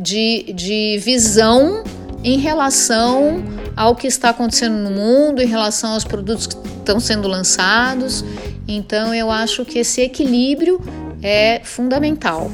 de, 0.00 0.52
de 0.52 0.98
visão 0.98 1.84
em 2.22 2.38
relação 2.38 3.42
ao 3.76 3.94
que 3.94 4.06
está 4.06 4.30
acontecendo 4.30 4.76
no 4.76 4.90
mundo, 4.90 5.42
em 5.42 5.46
relação 5.46 5.92
aos 5.92 6.04
produtos 6.04 6.46
que 6.46 6.56
estão 6.78 6.98
sendo 7.00 7.28
lançados. 7.28 8.24
Então, 8.66 9.14
eu 9.14 9.30
acho 9.30 9.64
que 9.64 9.78
esse 9.80 10.00
equilíbrio 10.00 10.80
é 11.22 11.60
fundamental. 11.64 12.50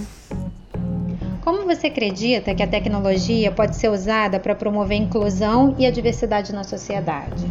Como 1.42 1.64
você 1.64 1.86
acredita 1.86 2.54
que 2.54 2.62
a 2.62 2.66
tecnologia 2.66 3.50
pode 3.50 3.76
ser 3.76 3.88
usada 3.88 4.38
para 4.38 4.54
promover 4.54 4.98
a 4.98 5.02
inclusão 5.02 5.74
e 5.78 5.86
a 5.86 5.90
diversidade 5.90 6.52
na 6.52 6.64
sociedade? 6.64 7.46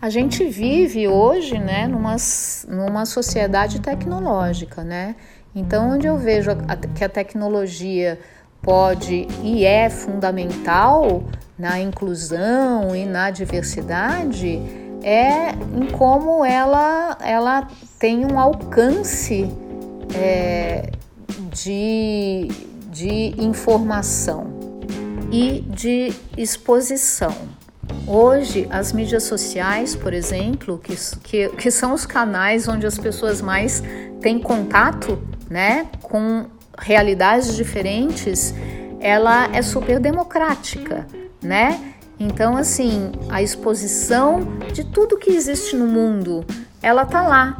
A 0.00 0.10
gente 0.10 0.44
vive 0.44 1.08
hoje, 1.08 1.58
né, 1.58 1.88
numa, 1.88 2.14
numa 2.68 3.04
sociedade 3.04 3.80
tecnológica, 3.80 4.84
né? 4.84 5.16
Então, 5.52 5.90
onde 5.90 6.06
eu 6.06 6.16
vejo 6.16 6.52
a, 6.52 6.76
que 6.76 7.02
a 7.02 7.08
tecnologia 7.08 8.16
pode 8.62 9.26
e 9.42 9.64
é 9.64 9.90
fundamental 9.90 11.24
na 11.58 11.80
inclusão 11.80 12.94
e 12.94 13.04
na 13.04 13.30
diversidade 13.30 14.60
é 15.02 15.50
em 15.50 15.90
como 15.90 16.44
ela, 16.44 17.18
ela 17.20 17.66
tem 17.98 18.24
um 18.24 18.38
alcance 18.38 19.52
é, 20.14 20.92
de, 21.52 22.46
de 22.92 23.34
informação 23.42 24.46
e 25.32 25.60
de 25.62 26.12
exposição. 26.36 27.57
Hoje, 28.06 28.66
as 28.70 28.92
mídias 28.92 29.24
sociais, 29.24 29.94
por 29.94 30.14
exemplo, 30.14 30.78
que, 30.78 30.96
que, 31.22 31.48
que 31.50 31.70
são 31.70 31.92
os 31.92 32.06
canais 32.06 32.66
onde 32.66 32.86
as 32.86 32.98
pessoas 32.98 33.42
mais 33.42 33.82
têm 34.20 34.38
contato 34.38 35.18
né, 35.50 35.86
com 36.02 36.46
realidades 36.78 37.54
diferentes, 37.54 38.54
ela 39.00 39.48
é 39.54 39.62
super 39.62 40.00
democrática, 40.00 41.06
né? 41.42 41.94
Então, 42.18 42.56
assim, 42.56 43.12
a 43.28 43.42
exposição 43.42 44.40
de 44.72 44.84
tudo 44.84 45.16
que 45.16 45.30
existe 45.30 45.76
no 45.76 45.86
mundo, 45.86 46.44
ela 46.82 47.04
tá 47.04 47.22
lá. 47.26 47.58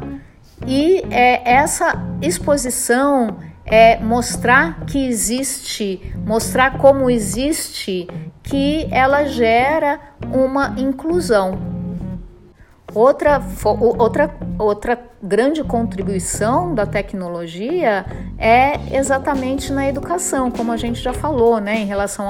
E 0.67 1.01
é, 1.09 1.53
essa 1.53 1.93
exposição 2.21 3.37
é 3.69 3.99
mostrar 3.99 4.85
que 4.85 5.07
existe, 5.07 6.13
mostrar 6.25 6.79
como 6.79 7.09
existe, 7.09 8.07
que 8.41 8.87
ela 8.91 9.25
gera 9.25 9.99
uma 10.33 10.73
inclusão. 10.77 11.79
Outra, 12.95 13.39
outra, 13.63 14.35
outra 14.57 14.99
grande 15.21 15.63
contribuição 15.63 16.73
da 16.73 16.87
tecnologia 16.87 18.03
é 18.35 18.97
exatamente 18.97 19.71
na 19.71 19.87
educação, 19.87 20.49
como 20.49 20.71
a 20.71 20.77
gente 20.77 20.99
já 20.99 21.13
falou, 21.13 21.59
né, 21.59 21.77
em 21.77 21.85
relação 21.85 22.25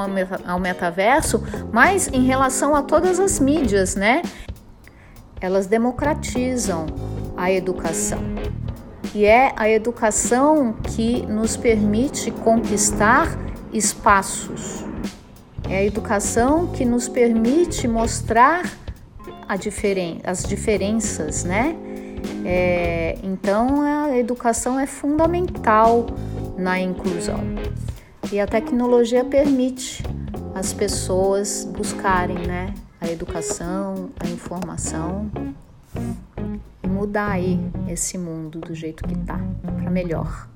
ao 0.45 0.59
metaverso, 0.59 1.41
mas 1.71 2.09
em 2.09 2.25
relação 2.25 2.75
a 2.75 2.83
todas 2.83 3.17
as 3.21 3.39
mídias, 3.39 3.95
né? 3.95 4.21
Elas 5.39 5.67
democratizam 5.67 6.87
a 7.37 7.49
educação. 7.49 8.19
E 9.13 9.25
é 9.25 9.53
a 9.55 9.69
educação 9.69 10.73
que 10.73 11.25
nos 11.25 11.57
permite 11.57 12.31
conquistar 12.31 13.37
espaços. 13.73 14.83
É 15.67 15.77
a 15.77 15.83
educação 15.83 16.67
que 16.67 16.85
nos 16.85 17.07
permite 17.07 17.87
mostrar 17.87 18.63
diferen 19.59 20.21
as 20.23 20.43
diferenças, 20.43 21.43
né? 21.43 21.75
É, 22.45 23.17
então 23.23 23.81
a 23.81 24.17
educação 24.17 24.79
é 24.79 24.85
fundamental 24.85 26.07
na 26.57 26.79
inclusão 26.79 27.39
e 28.31 28.39
a 28.39 28.45
tecnologia 28.45 29.23
permite 29.23 30.03
as 30.53 30.73
pessoas 30.73 31.65
buscarem, 31.65 32.39
né? 32.45 32.73
A 33.01 33.07
educação, 33.09 34.09
a 34.19 34.27
informação 34.27 35.29
mudar 36.87 37.31
aí 37.31 37.59
esse 37.87 38.17
mundo 38.17 38.59
do 38.59 38.73
jeito 38.73 39.03
que 39.03 39.17
tá 39.19 39.39
para 39.77 39.89
melhor. 39.89 40.49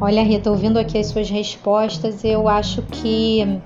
Olha, 0.00 0.22
Rita, 0.22 0.50
ouvindo 0.50 0.78
aqui 0.78 0.98
as 0.98 1.06
suas 1.06 1.30
respostas, 1.30 2.24
eu 2.24 2.48
acho 2.48 2.82
que 2.82 3.60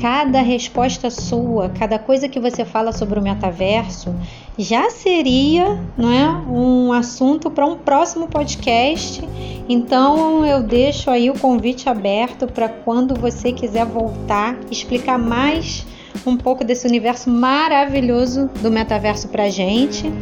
cada 0.00 0.42
resposta 0.42 1.10
sua, 1.10 1.70
cada 1.70 1.98
coisa 1.98 2.28
que 2.28 2.38
você 2.38 2.64
fala 2.66 2.92
sobre 2.92 3.18
o 3.18 3.22
metaverso 3.22 4.14
já 4.58 4.90
seria 4.90 5.80
não 5.96 6.12
é, 6.12 6.28
um 6.50 6.92
assunto 6.92 7.50
para 7.50 7.64
um 7.64 7.76
próximo 7.76 8.28
podcast. 8.28 9.26
Então 9.68 10.44
eu 10.44 10.62
deixo 10.62 11.08
aí 11.10 11.30
o 11.30 11.38
convite 11.38 11.88
aberto 11.88 12.46
para 12.46 12.68
quando 12.68 13.14
você 13.14 13.52
quiser 13.52 13.86
voltar, 13.86 14.58
explicar 14.70 15.18
mais 15.18 15.86
um 16.26 16.36
pouco 16.36 16.62
desse 16.62 16.86
universo 16.86 17.30
maravilhoso 17.30 18.50
do 18.60 18.70
metaverso 18.70 19.28
para 19.28 19.48
gente 19.48 20.12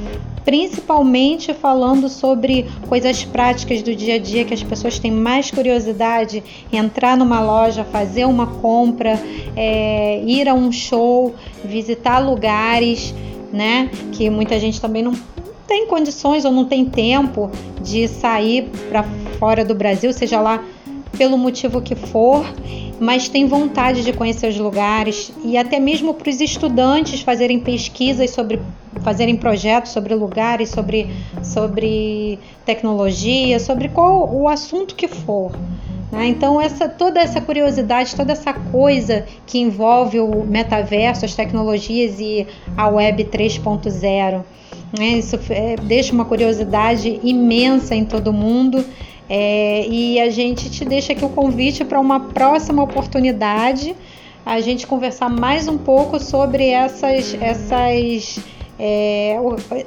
principalmente 0.45 1.53
falando 1.55 2.09
sobre 2.09 2.67
coisas 2.89 3.25
práticas 3.25 3.83
do 3.83 3.95
dia 3.95 4.15
a 4.15 4.19
dia 4.19 4.45
que 4.45 4.55
as 4.55 4.63
pessoas 4.63 4.99
têm 4.99 5.11
mais 5.11 5.51
curiosidade, 5.51 6.43
entrar 6.73 7.17
numa 7.17 7.41
loja, 7.41 7.85
fazer 7.85 8.25
uma 8.25 8.47
compra, 8.47 9.21
é, 9.57 10.23
ir 10.25 10.49
a 10.49 10.55
um 10.55 10.71
show, 10.73 11.35
visitar 11.65 12.19
lugares, 12.19 13.15
né? 13.53 13.91
Que 14.13 14.31
muita 14.31 14.59
gente 14.59 14.81
também 14.81 15.03
não 15.03 15.15
tem 15.67 15.87
condições 15.87 16.45
ou 16.45 16.51
não 16.51 16.65
tem 16.65 16.85
tempo 16.85 17.51
de 17.83 18.09
sair 18.09 18.71
para 18.89 19.05
fora 19.39 19.65
do 19.65 19.75
Brasil, 19.75 20.13
seja 20.13 20.41
lá 20.41 20.65
pelo 21.17 21.37
motivo 21.37 21.83
que 21.83 21.95
for, 21.95 22.45
mas 23.01 23.29
tem 23.29 23.47
vontade 23.47 24.03
de 24.03 24.13
conhecer 24.13 24.49
os 24.49 24.59
lugares 24.59 25.33
e 25.45 25.57
até 25.57 25.79
mesmo 25.79 26.15
para 26.15 26.31
os 26.31 26.41
estudantes 26.41 27.21
fazerem 27.21 27.61
pesquisas 27.61 28.31
sobre 28.31 28.61
fazerem 29.03 29.37
projetos 29.37 29.93
sobre 29.93 30.15
lugares, 30.15 30.71
sobre, 30.71 31.09
sobre 31.43 32.39
tecnologia, 32.65 33.59
sobre 33.59 33.89
qual 33.89 34.33
o 34.33 34.49
assunto 34.49 34.95
que 34.95 35.09
for. 35.09 35.53
Né? 36.11 36.27
Então, 36.29 36.61
essa, 36.61 36.89
toda 36.89 37.21
essa 37.21 37.41
curiosidade, 37.41 38.15
toda 38.15 38.33
essa 38.33 38.53
coisa 38.53 39.27
que 39.47 39.59
envolve 39.59 40.21
o 40.21 40.45
metaverso, 40.45 41.25
as 41.25 41.35
tecnologias 41.35 42.19
e 42.19 42.47
a 42.77 42.89
web 42.89 43.25
3.0, 43.25 44.43
né? 44.99 45.07
isso 45.09 45.39
é, 45.51 45.77
deixa 45.77 46.13
uma 46.13 46.25
curiosidade 46.25 47.21
imensa 47.23 47.95
em 47.95 48.05
todo 48.05 48.33
mundo. 48.33 48.85
É, 49.31 49.87
e 49.87 50.19
a 50.19 50.31
gente 50.31 50.71
te 50.71 50.87
deixa 50.87 51.13
aqui 51.13 51.23
o 51.23 51.29
convite 51.29 51.85
para 51.85 52.01
uma 52.01 52.19
próxima 52.19 52.83
oportunidade 52.83 53.95
a 54.45 54.61
gente 54.63 54.87
conversar 54.87 55.29
mais 55.29 55.69
um 55.69 55.77
pouco 55.77 56.19
sobre 56.19 56.71
essas, 56.71 57.37
essas 57.39 58.41
é, 58.79 59.37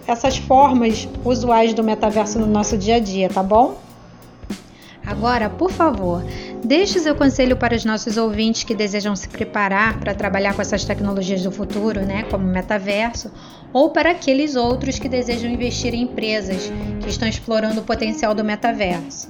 essas 0.08 0.38
formas 0.38 1.08
usuais 1.24 1.74
do 1.74 1.84
metaverso 1.84 2.40
no 2.40 2.48
nosso 2.48 2.78
dia 2.78 2.96
a 2.96 3.00
dia, 3.00 3.30
tá 3.30 3.42
bom? 3.42 3.78
Agora, 5.06 5.50
por 5.50 5.72
favor, 5.72 6.24
deixe 6.64 7.00
seu 7.00 7.16
conselho 7.16 7.58
para 7.58 7.76
os 7.76 7.84
nossos 7.84 8.18
ouvintes 8.18 8.64
que 8.64 8.76
desejam 8.76 9.16
se 9.16 9.28
preparar 9.28 10.00
para 10.00 10.14
trabalhar 10.14 10.54
com 10.54 10.62
essas 10.62 10.86
tecnologias 10.86 11.42
do 11.42 11.52
futuro, 11.52 12.02
né, 12.02 12.24
como 12.30 12.46
o 12.46 12.52
metaverso, 12.52 13.32
ou 13.74 13.90
para 13.90 14.12
aqueles 14.12 14.56
outros 14.56 15.00
que 15.00 15.10
desejam 15.10 15.50
investir 15.50 15.94
em 15.94 16.04
empresas 16.04 16.72
que 17.02 17.10
estão 17.10 17.28
explorando 17.28 17.82
o 17.82 17.84
potencial 17.84 18.36
do 18.36 18.44
metaverso. 18.44 19.30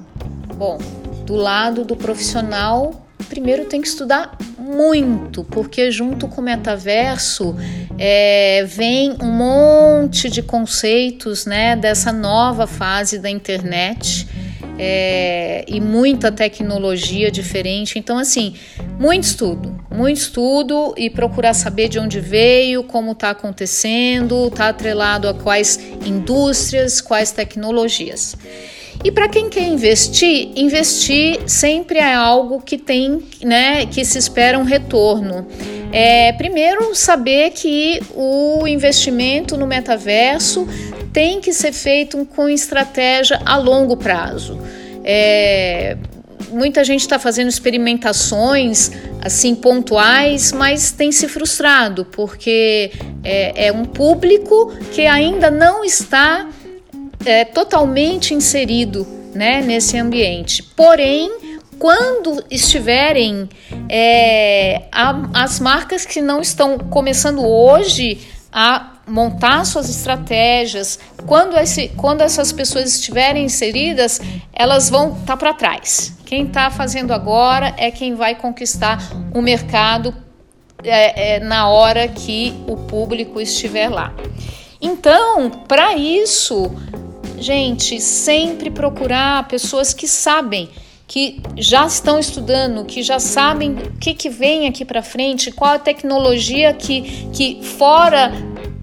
Bom, 0.56 0.78
do 1.26 1.36
lado 1.36 1.86
do 1.86 1.96
profissional, 1.96 3.06
primeiro 3.30 3.66
tem 3.66 3.82
que 3.82 3.88
estudar 3.88 4.38
muito, 4.62 5.44
porque 5.44 5.92
junto 5.92 6.28
com 6.28 6.40
o 6.40 6.44
metaverso 6.44 7.56
é, 7.98 8.64
vem 8.68 9.18
um 9.22 9.32
monte 9.32 10.30
de 10.30 10.44
conceitos 10.44 11.46
né, 11.46 11.76
dessa 11.76 12.12
nova 12.12 12.68
fase 12.68 13.18
da 13.18 13.30
internet. 13.30 14.28
É, 14.84 15.64
e 15.68 15.80
muita 15.80 16.32
tecnologia 16.32 17.30
diferente. 17.30 18.00
Então, 18.00 18.18
assim, 18.18 18.56
muito 18.98 19.26
estudo, 19.26 19.80
muito 19.92 20.18
estudo 20.18 20.96
e 20.98 21.08
procurar 21.08 21.54
saber 21.54 21.88
de 21.88 22.00
onde 22.00 22.20
veio, 22.20 22.84
como 22.84 23.12
está 23.12 23.30
acontecendo, 23.30 24.48
está 24.48 24.70
atrelado 24.70 25.28
a 25.28 25.36
quais 25.36 25.80
indústrias, 26.04 27.00
quais 27.00 27.32
tecnologias. 27.32 28.36
E 29.04 29.12
para 29.12 29.28
quem 29.28 29.50
quer 29.50 29.64
investir, 29.64 30.52
investir 30.56 31.42
sempre 31.48 31.98
é 31.98 32.14
algo 32.14 32.62
que 32.62 32.78
tem, 32.78 33.24
né, 33.44 33.86
que 33.88 34.06
se 34.06 34.18
espera 34.18 34.60
um 34.60 34.64
retorno. 34.64 35.48
É, 35.92 36.32
primeiro, 36.34 36.94
saber 36.96 37.50
que 37.52 38.02
o 38.16 38.68
investimento 38.68 39.58
no 39.58 39.66
metaverso 39.66 40.68
tem 41.12 41.42
que 41.42 41.52
ser 41.52 41.74
feito 41.74 42.26
com 42.28 42.48
estratégia 42.48 43.42
a 43.44 43.58
longo 43.58 43.98
prazo. 43.98 44.60
É, 45.04 45.98
muita 46.52 46.84
gente 46.84 47.02
está 47.02 47.18
fazendo 47.18 47.50
experimentações 47.50 48.92
assim 49.22 49.56
pontuais, 49.56 50.52
mas 50.52 50.92
tem 50.92 51.12
se 51.12 51.28
frustrado 51.28 52.06
porque 52.06 52.92
é, 53.24 53.68
é 53.68 53.72
um 53.72 53.86
público 53.86 54.72
que 54.94 55.06
ainda 55.06 55.50
não 55.50 55.84
está 55.84 56.48
é, 57.26 57.46
totalmente 57.46 58.34
inserido 58.34 59.08
né, 59.34 59.62
nesse 59.62 59.98
ambiente. 59.98 60.64
Porém, 60.64 61.32
quando 61.80 62.44
estiverem 62.50 63.50
é, 63.90 64.84
a, 64.92 65.30
as 65.34 65.60
marcas 65.60 66.06
que 66.06 66.22
não 66.22 66.42
estão 66.42 66.78
começando 66.78 67.44
hoje 67.44 68.20
a 68.52 68.92
montar 69.08 69.66
suas 69.66 69.90
estratégias, 69.90 71.00
quando, 71.26 71.58
esse, 71.58 71.90
quando 71.90 72.22
essas 72.22 72.52
pessoas 72.52 72.96
estiverem 72.96 73.46
inseridas, 73.46 74.22
elas 74.54 74.90
vão 74.90 75.14
estar 75.14 75.26
tá 75.26 75.38
para 75.38 75.54
trás. 75.54 76.16
Quem 76.26 76.46
está 76.46 76.70
fazendo 76.70 77.14
agora 77.14 77.74
é 77.78 77.90
quem 77.90 78.16
vai 78.16 78.36
conquistar 78.36 79.02
o 79.34 79.42
mercado 79.42 80.14
é, 80.84 81.36
é, 81.36 81.40
na 81.40 81.68
hora 81.68 82.08
que 82.08 82.54
o 82.68 82.78
público 82.78 83.40
estiver 83.42 83.90
lá. 83.90 84.14
Então, 84.82 85.50
para 85.68 85.96
isso, 85.96 86.72
gente, 87.42 88.00
sempre 88.00 88.70
procurar 88.70 89.48
pessoas 89.48 89.94
que 89.94 90.08
sabem, 90.08 90.70
que 91.08 91.42
já 91.58 91.86
estão 91.86 92.20
estudando, 92.20 92.86
que 92.86 93.04
já 93.04 93.20
sabem 93.20 93.72
o 93.72 93.98
que, 94.00 94.14
que 94.14 94.30
vem 94.30 94.68
aqui 94.68 94.86
para 94.86 95.02
frente, 95.02 95.52
qual 95.52 95.74
a 95.74 95.80
tecnologia 95.80 96.74
que, 96.74 97.28
que 97.34 97.62
fora 97.64 98.32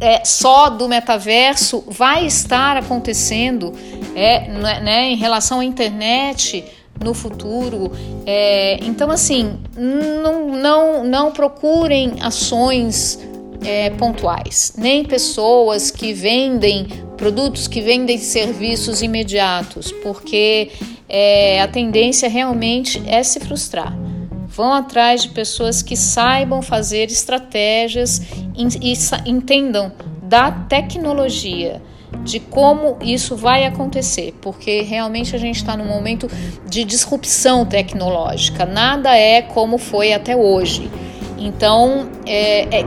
é, 0.00 0.24
só 0.24 0.68
do 0.68 0.88
metaverso 0.88 1.84
vai 1.88 2.26
estar 2.26 2.76
acontecendo 2.76 3.72
é, 4.14 4.48
né, 4.48 4.80
né 4.80 5.10
em 5.10 5.16
relação 5.16 5.60
à 5.60 5.64
internet 5.64 6.64
no 7.02 7.14
futuro. 7.14 7.92
É, 8.26 8.78
então, 8.82 9.10
assim, 9.10 9.58
não, 9.76 10.48
não, 10.56 11.04
não 11.04 11.32
procurem 11.32 12.14
ações 12.20 13.18
é, 13.64 13.90
pontuais, 13.90 14.72
nem 14.76 15.04
pessoas 15.04 15.90
que 15.90 16.12
vendem 16.12 16.86
produtos 17.16 17.66
que 17.66 17.80
vendem 17.80 18.16
serviços 18.16 19.02
imediatos, 19.02 19.90
porque 19.90 20.70
é, 21.08 21.60
a 21.60 21.66
tendência 21.66 22.28
realmente 22.28 23.02
é 23.06 23.22
se 23.22 23.40
frustrar. 23.40 23.98
Vão 24.46 24.72
atrás 24.72 25.22
de 25.22 25.28
pessoas 25.30 25.82
que 25.82 25.96
saibam 25.96 26.62
fazer 26.62 27.10
estratégias 27.10 28.22
e, 28.56 28.92
e 28.92 29.30
entendam 29.30 29.92
da 30.22 30.50
tecnologia, 30.50 31.82
de 32.24 32.40
como 32.40 32.98
isso 33.02 33.36
vai 33.36 33.64
acontecer, 33.64 34.34
porque 34.40 34.82
realmente 34.82 35.34
a 35.34 35.38
gente 35.38 35.56
está 35.56 35.76
num 35.76 35.86
momento 35.86 36.28
de 36.66 36.84
disrupção 36.84 37.66
tecnológica. 37.66 38.64
Nada 38.64 39.16
é 39.16 39.42
como 39.42 39.76
foi 39.76 40.12
até 40.12 40.36
hoje. 40.36 40.90
Então 41.38 42.08
é, 42.26 42.80
é 42.80 42.84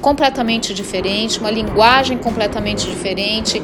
completamente 0.00 0.74
diferente, 0.74 1.40
uma 1.40 1.50
linguagem 1.50 2.18
completamente 2.18 2.86
diferente, 2.86 3.60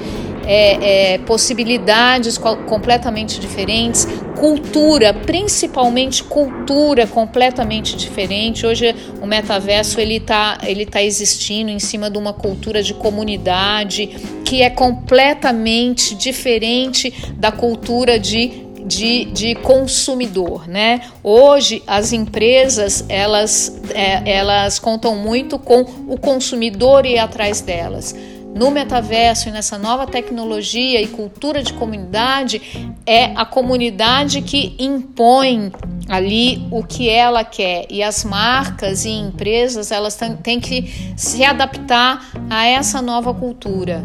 é, 0.47 1.13
é, 1.13 1.19
possibilidades 1.19 2.39
completamente 2.39 3.39
diferentes, 3.39 4.09
cultura, 4.37 5.13
principalmente 5.13 6.25
cultura 6.25 7.07
completamente 7.07 7.95
diferente. 7.95 8.67
Hoje 8.67 8.95
o 9.21 9.27
metaverso 9.27 10.01
ele 10.01 10.17
está 10.17 10.59
ele 10.63 10.87
tá 10.87 11.03
existindo 11.03 11.71
em 11.71 11.79
cima 11.79 12.11
de 12.11 12.17
uma 12.17 12.33
cultura 12.33 12.83
de 12.83 12.95
comunidade 12.95 14.07
que 14.45 14.63
é 14.63 14.71
completamente 14.71 16.15
diferente 16.15 17.13
da 17.37 17.53
cultura 17.53 18.19
de 18.19 18.70
de, 18.91 19.27
de 19.27 19.55
consumidor, 19.55 20.67
né? 20.67 21.03
Hoje 21.23 21.81
as 21.87 22.13
empresas 22.13 23.05
elas, 23.09 23.81
é, 23.95 24.39
elas 24.39 24.81
contam 24.81 25.15
muito 25.15 25.59
com 25.61 25.83
o 26.09 26.19
consumidor 26.19 27.07
e 27.07 27.17
atrás 27.17 27.61
delas. 27.61 28.15
No 28.53 28.69
metaverso 28.69 29.49
e 29.49 29.53
nessa 29.53 29.79
nova 29.79 30.09
tecnologia 30.09 31.01
e 31.01 31.07
cultura 31.07 31.63
de 31.63 31.73
comunidade, 31.73 32.61
é 33.07 33.27
a 33.37 33.45
comunidade 33.45 34.43
que 34.43 34.75
impõe 34.77 35.71
ali 36.09 36.67
o 36.73 36.83
que 36.83 37.09
ela 37.09 37.45
quer 37.45 37.87
e 37.89 38.03
as 38.03 38.25
marcas 38.25 39.05
e 39.05 39.11
empresas 39.11 39.93
elas 39.93 40.19
têm 40.43 40.59
que 40.59 41.15
se 41.17 41.45
adaptar 41.45 42.29
a 42.51 42.67
essa 42.67 43.01
nova 43.01 43.33
cultura. 43.33 44.05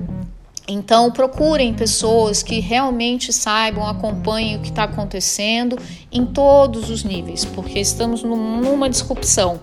Então, 0.68 1.12
procurem 1.12 1.74
pessoas 1.74 2.42
que 2.42 2.60
realmente 2.60 3.32
saibam, 3.32 3.88
acompanhem 3.88 4.58
o 4.58 4.60
que 4.60 4.70
está 4.70 4.86
acontecendo 4.86 5.78
em 6.12 6.26
todos 6.26 6.90
os 6.90 7.04
níveis, 7.04 7.46
porque 7.46 7.80
estamos 7.80 8.24
numa 8.24 8.90
disrupção. 8.90 9.60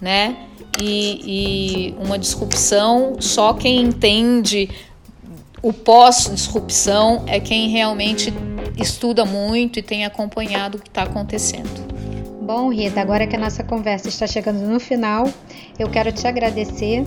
né? 0.00 0.36
E, 0.80 1.90
e 1.90 1.94
uma 2.04 2.18
disrupção, 2.18 3.16
só 3.20 3.52
quem 3.52 3.82
entende 3.82 4.70
o 5.60 5.72
pós-disrupção 5.72 7.24
é 7.26 7.40
quem 7.40 7.68
realmente 7.68 8.32
estuda 8.76 9.24
muito 9.24 9.80
e 9.80 9.82
tem 9.82 10.04
acompanhado 10.04 10.78
o 10.78 10.80
que 10.80 10.88
está 10.88 11.02
acontecendo. 11.02 11.97
Bom, 12.48 12.70
Rita, 12.70 13.02
agora 13.02 13.26
que 13.26 13.36
a 13.36 13.38
nossa 13.38 13.62
conversa 13.62 14.08
está 14.08 14.26
chegando 14.26 14.66
no 14.66 14.80
final, 14.80 15.30
eu 15.78 15.86
quero 15.90 16.10
te 16.10 16.26
agradecer. 16.26 17.04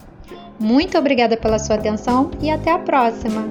Muito 0.59 0.97
obrigada 0.97 1.37
pela 1.37 1.59
sua 1.59 1.75
atenção 1.75 2.31
e 2.41 2.49
até 2.49 2.71
a 2.71 2.79
próxima! 2.79 3.47